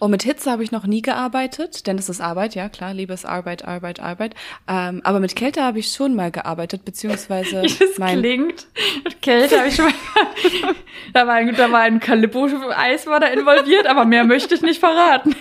[0.04, 3.24] Oh, mit Hitze habe ich noch nie gearbeitet, denn das ist Arbeit, ja klar, liebes
[3.24, 4.36] Arbeit, Arbeit, Arbeit.
[4.68, 8.68] Ähm, aber mit Kälte habe ich schon mal gearbeitet, beziehungsweise das mein klingt.
[9.06, 9.94] Mit Kälte habe ich schon mal.
[11.14, 14.82] da war ein, da war ein Calippo-Eis war da involviert, aber mehr möchte ich nicht
[14.82, 15.38] verraten.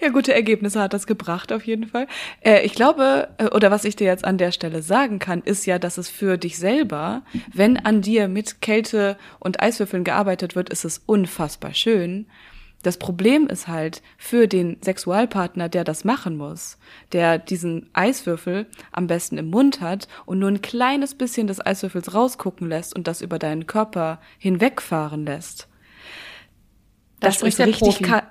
[0.00, 2.08] Ja, gute Ergebnisse hat das gebracht, auf jeden Fall.
[2.40, 5.66] Äh, ich glaube, äh, oder was ich dir jetzt an der Stelle sagen kann, ist
[5.66, 10.70] ja, dass es für dich selber, wenn an dir mit Kälte und Eiswürfeln gearbeitet wird,
[10.70, 12.26] ist es unfassbar schön.
[12.86, 16.78] Das Problem ist halt für den Sexualpartner, der das machen muss,
[17.10, 22.14] der diesen Eiswürfel am besten im Mund hat und nur ein kleines bisschen des Eiswürfels
[22.14, 25.66] rausgucken lässt und das über deinen Körper hinwegfahren lässt.
[27.18, 28.22] Da Das spricht ist richtig kalt.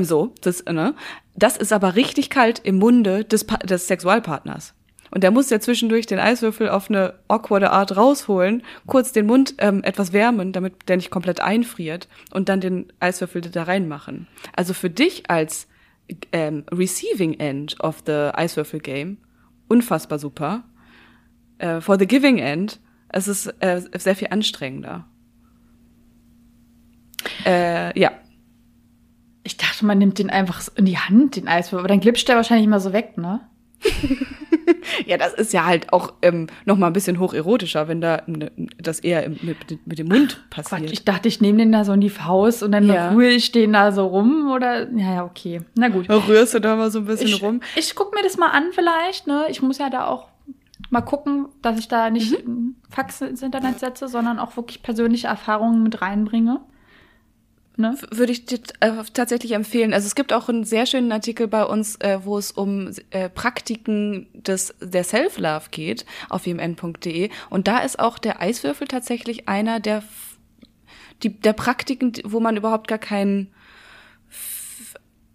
[0.00, 0.94] So, das, ne?
[1.34, 4.72] Das ist aber richtig kalt im Munde des, Pa- des Sexualpartners.
[5.12, 9.54] Und der muss ja zwischendurch den Eiswürfel auf eine awkwarde Art rausholen, kurz den Mund
[9.58, 14.26] ähm, etwas wärmen, damit der nicht komplett einfriert und dann den Eiswürfel da reinmachen.
[14.56, 15.68] Also für dich als
[16.32, 19.18] ähm, Receiving End of the Eiswürfel Game
[19.68, 20.64] unfassbar super.
[21.58, 22.80] Äh, for the Giving End
[23.12, 25.06] es ist äh, sehr viel anstrengender.
[27.44, 28.12] Äh, ja,
[29.44, 32.36] Ich dachte, man nimmt den einfach in die Hand, den Eiswürfel, aber dann glitscht der
[32.36, 33.40] wahrscheinlich immer so weg, ne?
[35.06, 38.50] Ja, das ist ja halt auch ähm, noch mal ein bisschen hocherotischer, wenn da ne,
[38.78, 40.90] das eher im, mit, mit dem Mund passiert.
[40.92, 43.10] ich dachte, ich nehme den da so in die Faust und dann Ja.
[43.10, 45.60] rühre ich den da so rum oder, ja, ja, okay.
[45.76, 46.08] Na gut.
[46.08, 47.60] Rührst du da mal so ein bisschen Ich, rum.
[47.76, 49.44] ich guck mir das mal an vielleicht, ne?
[49.48, 50.28] Ich muss ja da auch
[50.90, 52.76] mal gucken, dass ich da nicht Mhm.
[52.90, 56.60] Faxe ins Internet setze, sondern auch wirklich persönliche Erfahrungen mit reinbringe.
[57.76, 57.96] Ne?
[58.10, 59.94] Würde ich dir äh, tatsächlich empfehlen.
[59.94, 63.30] Also es gibt auch einen sehr schönen Artikel bei uns, äh, wo es um äh,
[63.30, 69.80] Praktiken des der Self-Love geht auf wmn.de und da ist auch der Eiswürfel tatsächlich einer
[69.80, 70.02] der
[71.22, 73.48] die, der Praktiken, wo man überhaupt gar kein
[74.28, 74.94] f-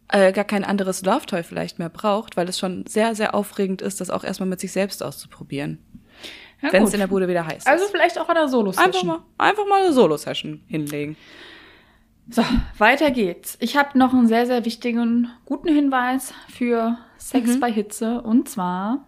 [0.09, 3.99] äh, gar kein anderes Love-Toy vielleicht mehr braucht, weil es schon sehr, sehr aufregend ist,
[4.01, 5.79] das auch erstmal mit sich selbst auszuprobieren.
[6.61, 7.67] Ja, wenn es in der Bude wieder heiß ist.
[7.67, 11.15] Also vielleicht auch an der solo einfach mal, einfach mal eine Solo-Session hinlegen.
[12.29, 12.43] So,
[12.77, 13.57] weiter geht's.
[13.61, 17.59] Ich habe noch einen sehr, sehr wichtigen, guten Hinweis für Sex Mhm.
[17.59, 19.05] bei Hitze und zwar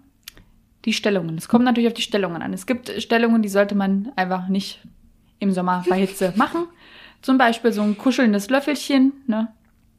[0.86, 1.38] die Stellungen.
[1.38, 2.53] Es kommt natürlich auf die Stellungen an.
[2.53, 4.80] Es gibt Stellungen, die sollte man einfach nicht
[5.39, 6.67] im Sommer bei Hitze machen.
[7.22, 9.49] Zum Beispiel so ein kuschelndes Löffelchen, ne?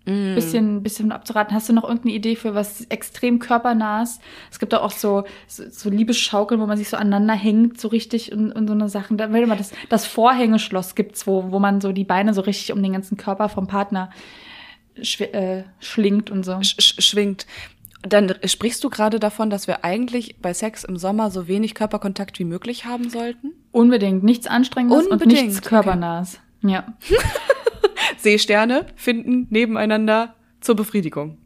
[0.06, 0.34] Mm.
[0.34, 1.54] Bisschen, bisschen abzuraten.
[1.54, 4.18] Hast du noch irgendeine Idee für was extrem körpernahes?
[4.50, 7.88] Es gibt doch auch so, so, so Liebesschaukeln, wo man sich so aneinander hängt, so
[7.88, 9.18] richtig und, und so eine Sachen.
[9.18, 12.72] Da, warte mal, das, das Vorhängeschloss gibt's, wo, wo man so die Beine so richtig
[12.72, 14.10] um den ganzen Körper vom Partner
[15.02, 16.60] schw äh, schlingt und so.
[16.62, 17.46] sch sch- schwingt.
[18.02, 22.38] Dann sprichst du gerade davon, dass wir eigentlich bei Sex im Sommer so wenig Körperkontakt
[22.38, 23.52] wie möglich haben sollten?
[23.72, 24.22] Unbedingt.
[24.24, 25.68] Nichts Anstrengendes und Unbedingt, nichts okay.
[25.68, 26.40] Körpernahes.
[26.62, 26.86] Ja.
[28.18, 31.38] Seesterne finden nebeneinander zur Befriedigung.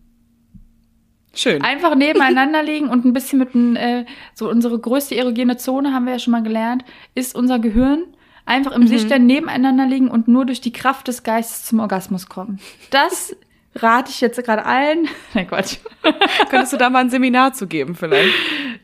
[1.34, 1.62] Schön.
[1.62, 4.04] Einfach nebeneinander liegen und ein bisschen mit einem, äh,
[4.34, 6.84] so unsere größte erogene Zone, haben wir ja schon mal gelernt,
[7.14, 8.04] ist unser Gehirn.
[8.46, 12.60] Einfach im Seestern nebeneinander liegen und nur durch die Kraft des Geistes zum Orgasmus kommen.
[12.90, 13.34] Das
[13.74, 15.08] rate ich jetzt gerade allen.
[15.34, 15.78] Nein, Quatsch.
[16.50, 18.34] Könntest du da mal ein Seminar zu geben vielleicht?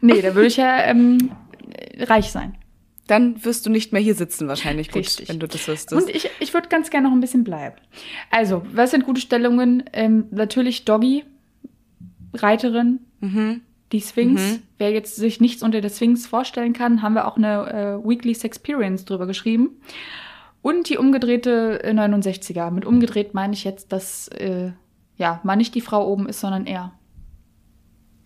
[0.01, 1.31] Nee, da würde ich ja ähm,
[1.99, 2.57] reich sein.
[3.11, 5.29] Dann wirst du nicht mehr hier sitzen wahrscheinlich, gut, Richtig.
[5.29, 5.93] wenn du das wüsstest.
[5.93, 7.75] Und ich, ich würde ganz gerne noch ein bisschen bleiben.
[8.31, 9.83] Also, was sind gute Stellungen?
[9.93, 11.25] Ähm, natürlich Doggy,
[12.33, 13.01] Reiterin,
[13.91, 14.61] die Sphinx.
[14.79, 18.33] Wer jetzt sich nichts unter der Sphinx vorstellen kann, haben wir auch eine äh, Weekly
[18.33, 19.81] Sexperience drüber geschrieben.
[20.63, 22.71] Und die umgedrehte äh, 69er.
[22.71, 24.71] Mit umgedreht meine ich jetzt, dass äh,
[25.17, 26.93] ja, mal nicht die Frau oben ist, sondern er.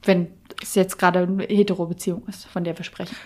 [0.03, 0.29] Wenn
[0.63, 3.17] es jetzt gerade eine Hetero-Beziehung ist, von der wir sprechen.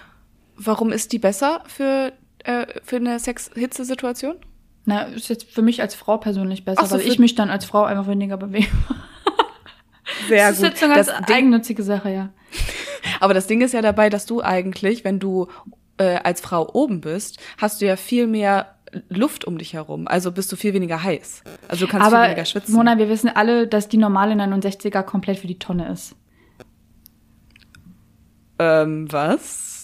[0.59, 2.13] Warum ist die besser für,
[2.45, 4.37] äh, für eine Sex-Hitze-Situation?
[4.85, 7.65] Na, ist jetzt für mich als Frau persönlich besser, so, weil ich mich dann als
[7.65, 8.69] Frau einfach weniger bewege.
[10.29, 12.31] Sehr das ist jetzt eine ganz Das eigennützige Sache, ja.
[13.21, 15.49] Aber das Ding ist ja dabei, dass du eigentlich, wenn du
[15.99, 18.75] äh, als Frau oben bist, hast du ja viel mehr
[19.09, 20.09] Luft um dich herum.
[20.09, 21.43] Also bist du viel weniger heiß.
[21.69, 22.75] Also du kannst viel Aber weniger schwitzen.
[22.75, 26.15] Mona, wir wissen alle, dass die normale 69er komplett für die Tonne ist.
[28.59, 29.78] ähm, was?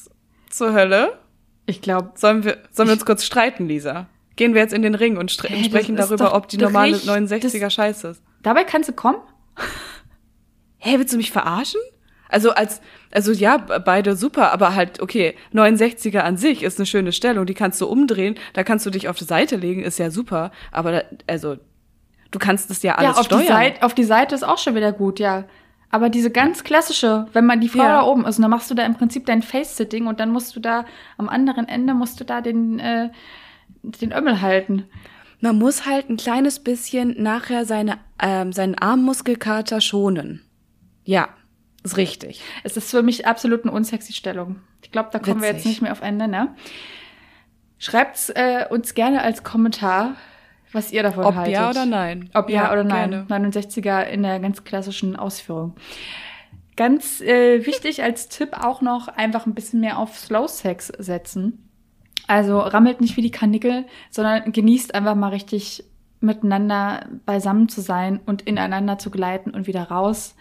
[0.54, 1.18] Zur Hölle?
[1.66, 4.06] Ich glaube, Sollen wir, sollen wir uns kurz streiten, Lisa?
[4.36, 7.60] Gehen wir jetzt in den Ring und das sprechen darüber, ob die normale richtig- 69er
[7.60, 8.22] das- scheiße ist.
[8.42, 9.18] dabei kannst du kommen.
[10.78, 11.80] Hä, willst du mich verarschen?
[12.28, 12.80] Also als,
[13.12, 17.54] also ja, beide super, aber halt, okay, 69er an sich ist eine schöne Stellung, die
[17.54, 20.92] kannst du umdrehen, da kannst du dich auf die Seite legen, ist ja super, aber
[20.92, 21.56] da, also,
[22.30, 23.42] du kannst das ja alles ja, auf steuern.
[23.42, 25.44] die, Seite, auf die Seite ist auch schon wieder gut, ja.
[25.94, 27.98] Aber diese ganz klassische, wenn man die Frau Ja.
[27.98, 30.56] da oben ist, und dann machst du da im Prinzip dein Face-Sitting und dann musst
[30.56, 30.86] du da
[31.18, 33.10] am anderen Ende musst du da den, äh,
[33.84, 34.86] den Ömmel halten.
[35.40, 40.42] Man muss halt ein kleines bisschen nachher seine, ähm, seinen Armmuskelkater schonen.
[41.04, 41.28] Ja,
[41.84, 42.40] ist richtig.
[42.64, 44.56] Es ist für mich absolut eine unsexy Stellung.
[44.82, 45.58] Ich glaube, da kommen wir Witzig.
[45.58, 46.56] jetzt nicht mehr auf ein Nenner.
[47.78, 50.16] Schreibt's äh, uns gerne als Kommentar,
[50.74, 51.54] was ihr davon Ob haltet.
[51.54, 52.30] ja oder nein.
[52.34, 53.26] Ob ja, Ja, oder nein.
[53.26, 53.48] gerne.
[53.48, 55.74] 69er in der ganz klassischen Ausführung.
[56.76, 61.68] Ganz äh, wichtig als Tipp auch noch einfach ein bisschen mehr auf Slow Sex setzen.
[62.26, 65.84] Also rammelt nicht wie die Kanickel, sondern genießt einfach mal richtig
[66.20, 70.34] miteinander beisammen zu sein und ineinander zu gleiten und wieder raus.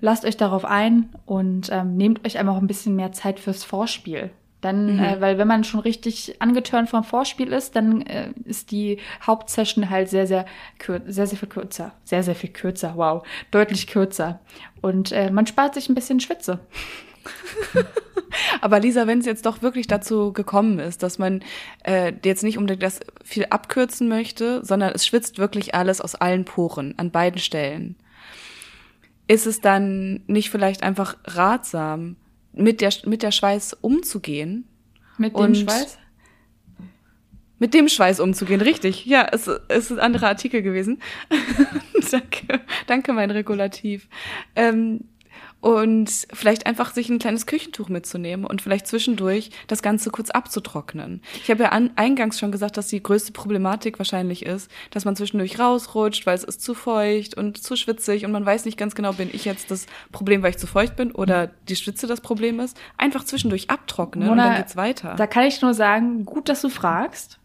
[0.00, 4.30] Lasst euch darauf ein und ähm, nehmt euch einfach ein bisschen mehr Zeit fürs Vorspiel.
[4.66, 4.98] Dann, mhm.
[4.98, 9.90] äh, weil wenn man schon richtig angetörnt vom Vorspiel ist, dann äh, ist die Hauptsession
[9.90, 10.44] halt sehr, sehr,
[11.06, 11.92] sehr, sehr viel kürzer.
[12.02, 13.24] Sehr, sehr viel kürzer, wow.
[13.52, 14.40] Deutlich kürzer.
[14.82, 16.58] Und äh, man spart sich ein bisschen Schwitze.
[18.60, 21.44] Aber Lisa, wenn es jetzt doch wirklich dazu gekommen ist, dass man
[21.84, 26.44] äh, jetzt nicht unbedingt das viel abkürzen möchte, sondern es schwitzt wirklich alles aus allen
[26.44, 27.94] Poren an beiden Stellen,
[29.28, 32.16] ist es dann nicht vielleicht einfach ratsam,
[32.56, 34.66] mit der, mit der Schweiß umzugehen?
[35.18, 35.98] Mit dem Schweiß?
[37.58, 39.06] Mit dem Schweiß umzugehen, richtig.
[39.06, 41.00] Ja, es, es ist ein anderer Artikel gewesen.
[42.10, 44.08] danke, danke, mein Regulativ.
[44.54, 45.04] Ähm,
[45.60, 51.22] und vielleicht einfach sich ein kleines Küchentuch mitzunehmen und vielleicht zwischendurch das Ganze kurz abzutrocknen.
[51.42, 55.16] Ich habe ja an, eingangs schon gesagt, dass die größte Problematik wahrscheinlich ist, dass man
[55.16, 58.94] zwischendurch rausrutscht, weil es ist zu feucht und zu schwitzig und man weiß nicht ganz
[58.94, 62.20] genau, bin ich jetzt das Problem, weil ich zu feucht bin oder die Schwitze das
[62.20, 62.78] Problem ist.
[62.96, 65.14] Einfach zwischendurch abtrocknen Mona, und dann geht's weiter.
[65.16, 67.38] Da kann ich nur sagen, gut, dass du fragst.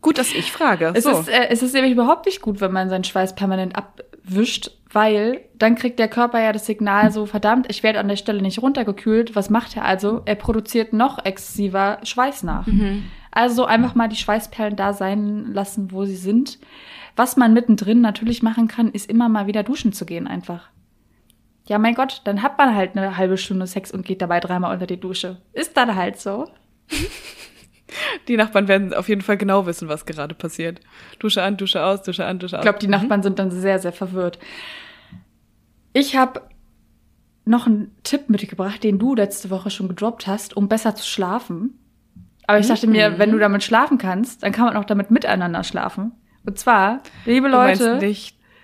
[0.00, 0.92] Gut, dass ich frage.
[0.94, 1.10] Es, so.
[1.12, 5.40] ist, äh, es ist nämlich überhaupt nicht gut, wenn man seinen Schweiß permanent abwischt, weil
[5.54, 8.60] dann kriegt der Körper ja das Signal so, verdammt, ich werde an der Stelle nicht
[8.60, 9.34] runtergekühlt.
[9.34, 10.22] Was macht er also?
[10.26, 12.66] Er produziert noch exzessiver Schweiß nach.
[12.66, 13.04] Mhm.
[13.30, 16.58] Also einfach mal die Schweißperlen da sein lassen, wo sie sind.
[17.16, 20.68] Was man mittendrin natürlich machen kann, ist immer mal wieder duschen zu gehen einfach.
[21.66, 24.74] Ja, mein Gott, dann hat man halt eine halbe Stunde Sex und geht dabei dreimal
[24.74, 25.38] unter die Dusche.
[25.52, 26.48] Ist dann halt so.
[28.28, 30.80] Die Nachbarn werden auf jeden Fall genau wissen, was gerade passiert.
[31.18, 32.60] Dusche an, Dusche aus, Dusche an, Dusche aus.
[32.60, 32.92] Ich glaube, die mhm.
[32.92, 34.38] Nachbarn sind dann sehr, sehr verwirrt.
[35.92, 36.42] Ich habe
[37.44, 41.78] noch einen Tipp mitgebracht, den du letzte Woche schon gedroppt hast, um besser zu schlafen.
[42.46, 43.40] Aber ich dachte mir, wenn du mhm.
[43.40, 46.12] damit schlafen kannst, dann kann man auch damit miteinander schlafen.
[46.44, 47.98] Und zwar, liebe Leute,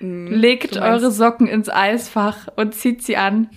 [0.00, 3.48] legt eure Socken ins Eisfach und zieht sie an.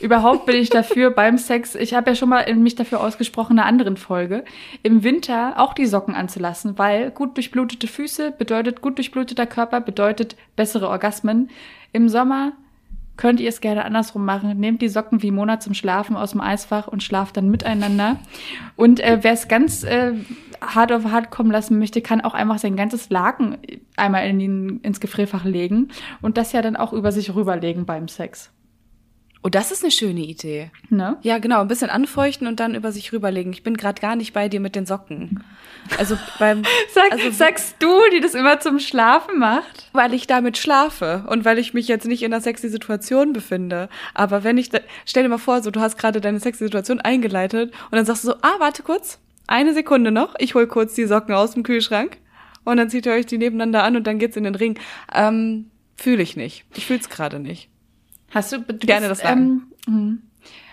[0.00, 3.58] Überhaupt bin ich dafür beim Sex, ich habe ja schon mal mich dafür ausgesprochen in
[3.60, 4.44] einer anderen Folge,
[4.82, 10.36] im Winter auch die Socken anzulassen, weil gut durchblutete Füße bedeutet gut durchbluteter Körper, bedeutet
[10.54, 11.50] bessere Orgasmen.
[11.92, 12.52] Im Sommer
[13.16, 14.58] könnt ihr es gerne andersrum machen.
[14.58, 18.16] Nehmt die Socken wie Mona zum Schlafen aus dem Eisfach und schlaft dann miteinander.
[18.76, 20.12] Und äh, wer es ganz äh,
[20.60, 23.58] hart auf hart kommen lassen möchte, kann auch einfach sein ganzes Laken
[23.96, 25.88] einmal in den, ins Gefrierfach legen
[26.22, 28.50] und das ja dann auch über sich rüberlegen beim Sex.
[29.46, 30.72] Oh, das ist eine schöne Idee.
[30.88, 31.18] Ne?
[31.22, 31.60] Ja, genau.
[31.60, 33.52] Ein bisschen anfeuchten und dann über sich rüberlegen.
[33.52, 35.44] Ich bin gerade gar nicht bei dir mit den Socken.
[35.98, 36.64] Also beim.
[36.92, 39.88] Sag, also, sagst du, die das immer zum Schlafen macht?
[39.92, 43.88] Weil ich damit schlafe und weil ich mich jetzt nicht in einer sexy Situation befinde.
[44.14, 46.98] Aber wenn ich, da, stell dir mal vor, so du hast gerade deine sexy Situation
[46.98, 50.94] eingeleitet und dann sagst du so, ah, warte kurz, eine Sekunde noch, ich hol kurz
[50.94, 52.16] die Socken aus dem Kühlschrank
[52.64, 54.76] und dann zieht ihr euch die nebeneinander an und dann geht's in den Ring.
[55.14, 56.64] Ähm, fühle ich nicht.
[56.74, 57.68] Ich fühl's gerade nicht.
[58.36, 59.72] Hast du, du gerne bist, das sagen.
[59.88, 60.22] Ähm,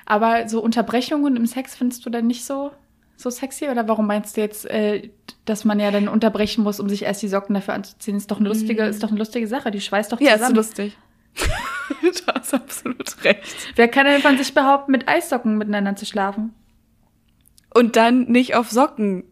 [0.05, 2.71] aber so Unterbrechungen im Sex findest du dann nicht so
[3.15, 5.09] so sexy oder warum meinst du jetzt, äh,
[5.45, 8.17] dass man ja dann unterbrechen muss, um sich erst die Socken dafür anzuziehen?
[8.17, 8.89] Ist doch eine lustige, mm.
[8.89, 9.71] ist doch eine lustige Sache.
[9.71, 10.39] Die schweißt doch zusammen.
[10.41, 10.97] Ja, ist lustig.
[12.01, 13.55] du hast absolut recht.
[13.75, 16.53] Wer kann denn von sich behaupten, mit Eissocken miteinander zu schlafen?
[17.73, 19.23] Und dann nicht auf Socken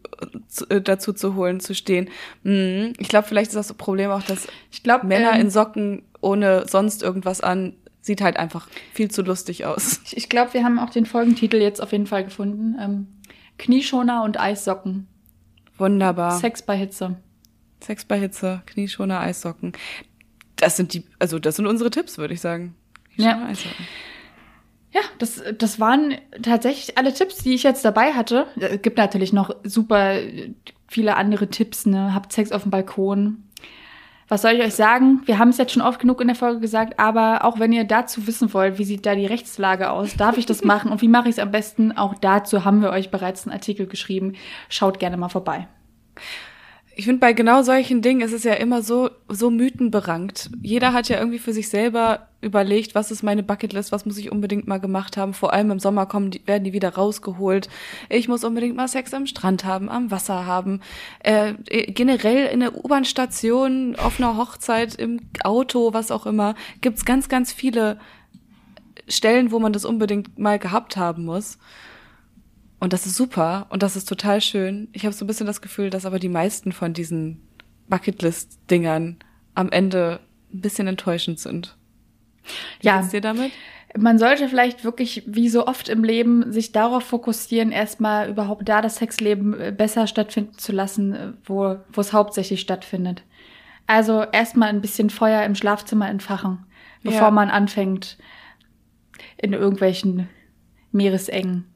[0.48, 2.08] zu, äh, dazu zu holen, zu stehen.
[2.44, 6.02] Hm, ich glaube, vielleicht ist das Problem auch, dass ich glaub, Männer ähm, in Socken
[6.20, 10.00] ohne sonst irgendwas an sieht halt einfach viel zu lustig aus.
[10.04, 12.76] Ich, ich glaube, wir haben auch den Folgentitel jetzt auf jeden Fall gefunden.
[12.78, 13.06] Ähm,
[13.58, 15.06] Knieschoner und Eissocken.
[15.78, 16.38] Wunderbar.
[16.38, 17.16] Sex bei Hitze.
[17.80, 19.72] Sex bei Hitze, Knieschoner, Eissocken.
[20.56, 22.74] Das sind die, also das sind unsere Tipps, würde ich sagen.
[23.16, 23.44] Ja.
[23.46, 23.86] Eissocken.
[24.92, 28.46] Ja, das, das waren tatsächlich alle Tipps, die ich jetzt dabei hatte.
[28.56, 30.16] Es gibt natürlich noch super
[30.86, 32.12] viele andere Tipps, ne?
[32.14, 33.42] Habt Sex auf dem Balkon,
[34.32, 35.20] was soll ich euch sagen?
[35.26, 37.84] Wir haben es jetzt schon oft genug in der Folge gesagt, aber auch wenn ihr
[37.84, 41.08] dazu wissen wollt, wie sieht da die Rechtslage aus, darf ich das machen und wie
[41.08, 44.32] mache ich es am besten, auch dazu haben wir euch bereits einen Artikel geschrieben.
[44.70, 45.68] Schaut gerne mal vorbei.
[46.94, 50.50] Ich finde, bei genau solchen Dingen ist es ja immer so, so mythenberankt.
[50.62, 54.30] Jeder hat ja irgendwie für sich selber überlegt, was ist meine Bucketlist, was muss ich
[54.30, 55.32] unbedingt mal gemacht haben.
[55.32, 57.70] Vor allem im Sommer kommen die, werden die wieder rausgeholt.
[58.10, 60.80] Ich muss unbedingt mal Sex am Strand haben, am Wasser haben.
[61.20, 61.54] Äh,
[61.92, 67.52] generell in der U-Bahn-Station, auf einer Hochzeit, im Auto, was auch immer, gibt's ganz, ganz
[67.52, 67.98] viele
[69.08, 71.58] Stellen, wo man das unbedingt mal gehabt haben muss.
[72.82, 74.88] Und das ist super und das ist total schön.
[74.92, 77.40] Ich habe so ein bisschen das Gefühl, dass aber die meisten von diesen
[77.86, 79.18] Bucketlist-Dingern
[79.54, 80.18] am Ende
[80.52, 81.76] ein bisschen enttäuschend sind.
[82.80, 83.00] Wie ja.
[83.00, 83.52] dir damit?
[83.96, 88.82] Man sollte vielleicht wirklich, wie so oft im Leben, sich darauf fokussieren, erstmal überhaupt da
[88.82, 93.22] das Sexleben äh, besser stattfinden zu lassen, äh, wo, wo es hauptsächlich stattfindet.
[93.86, 96.66] Also erstmal ein bisschen Feuer im Schlafzimmer entfachen,
[97.04, 97.30] bevor Ja.
[97.30, 98.18] man anfängt,
[99.36, 100.28] in irgendwelchen
[100.90, 101.71] Meeresengen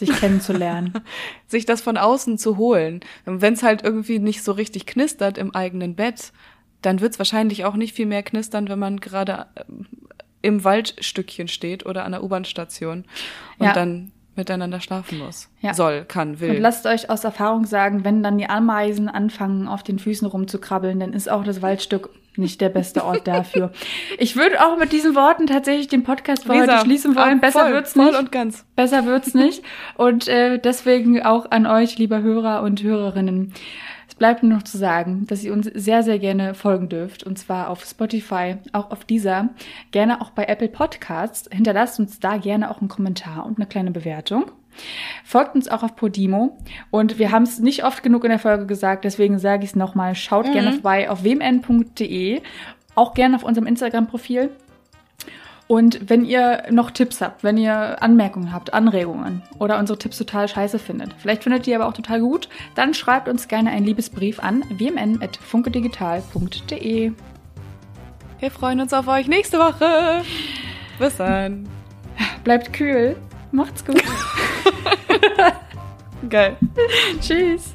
[0.00, 0.92] sich kennenzulernen.
[1.46, 3.00] sich das von außen zu holen.
[3.24, 6.32] Wenn es halt irgendwie nicht so richtig knistert im eigenen Bett,
[6.82, 9.86] dann wird es wahrscheinlich auch nicht viel mehr knistern, wenn man gerade ähm,
[10.42, 13.04] im Waldstückchen steht oder an der U-Bahn-Station
[13.58, 13.72] und Ja.
[13.72, 15.50] dann miteinander schlafen muss.
[15.60, 15.74] Ja.
[15.74, 16.50] Soll, kann, will.
[16.50, 20.98] Und lasst euch aus Erfahrung sagen, wenn dann die Ameisen anfangen, auf den Füßen rumzukrabbeln,
[21.00, 23.72] dann ist auch das Waldstück nicht der beste Ort dafür.
[24.18, 27.38] Ich würde auch mit diesen Worten tatsächlich den Podcast für heute schließen wollen.
[27.38, 28.18] ah, Besser voll, wird's voll nicht.
[28.18, 28.64] und ganz.
[28.76, 29.62] Besser wird's nicht.
[29.96, 33.52] Und äh, deswegen auch an euch, lieber Hörer und Hörerinnen.
[34.08, 37.22] Es bleibt nur noch zu sagen, dass ihr uns sehr, sehr gerne folgen dürft.
[37.24, 39.50] Und zwar auf Spotify, auch auf dieser,
[39.92, 41.48] gerne auch bei Apple Podcasts.
[41.52, 44.50] Hinterlasst uns da gerne auch einen Kommentar und eine kleine Bewertung.
[45.24, 46.58] Folgt uns auch auf Podimo.
[46.90, 49.76] Und wir haben es nicht oft genug in der Folge gesagt, deswegen sage ich es
[49.76, 50.14] nochmal.
[50.14, 52.42] Schaut gerne vorbei auf wmn.de.
[52.94, 54.50] Auch gerne auf unserem Instagram-Profil.
[55.70, 60.48] Und wenn ihr noch Tipps habt, wenn ihr Anmerkungen habt, Anregungen oder unsere Tipps total
[60.48, 64.40] scheiße findet, vielleicht findet ihr aber auch total gut, dann schreibt uns gerne einen Liebesbrief
[64.40, 67.12] an wmn.funkedigital.de.
[68.40, 70.22] Wir freuen uns auf euch nächste Woche.
[70.98, 71.68] Bis dann.
[72.42, 73.14] Bleibt kühl,
[73.52, 74.02] macht's gut.
[76.28, 76.56] Geil.
[77.20, 77.74] Tschüss.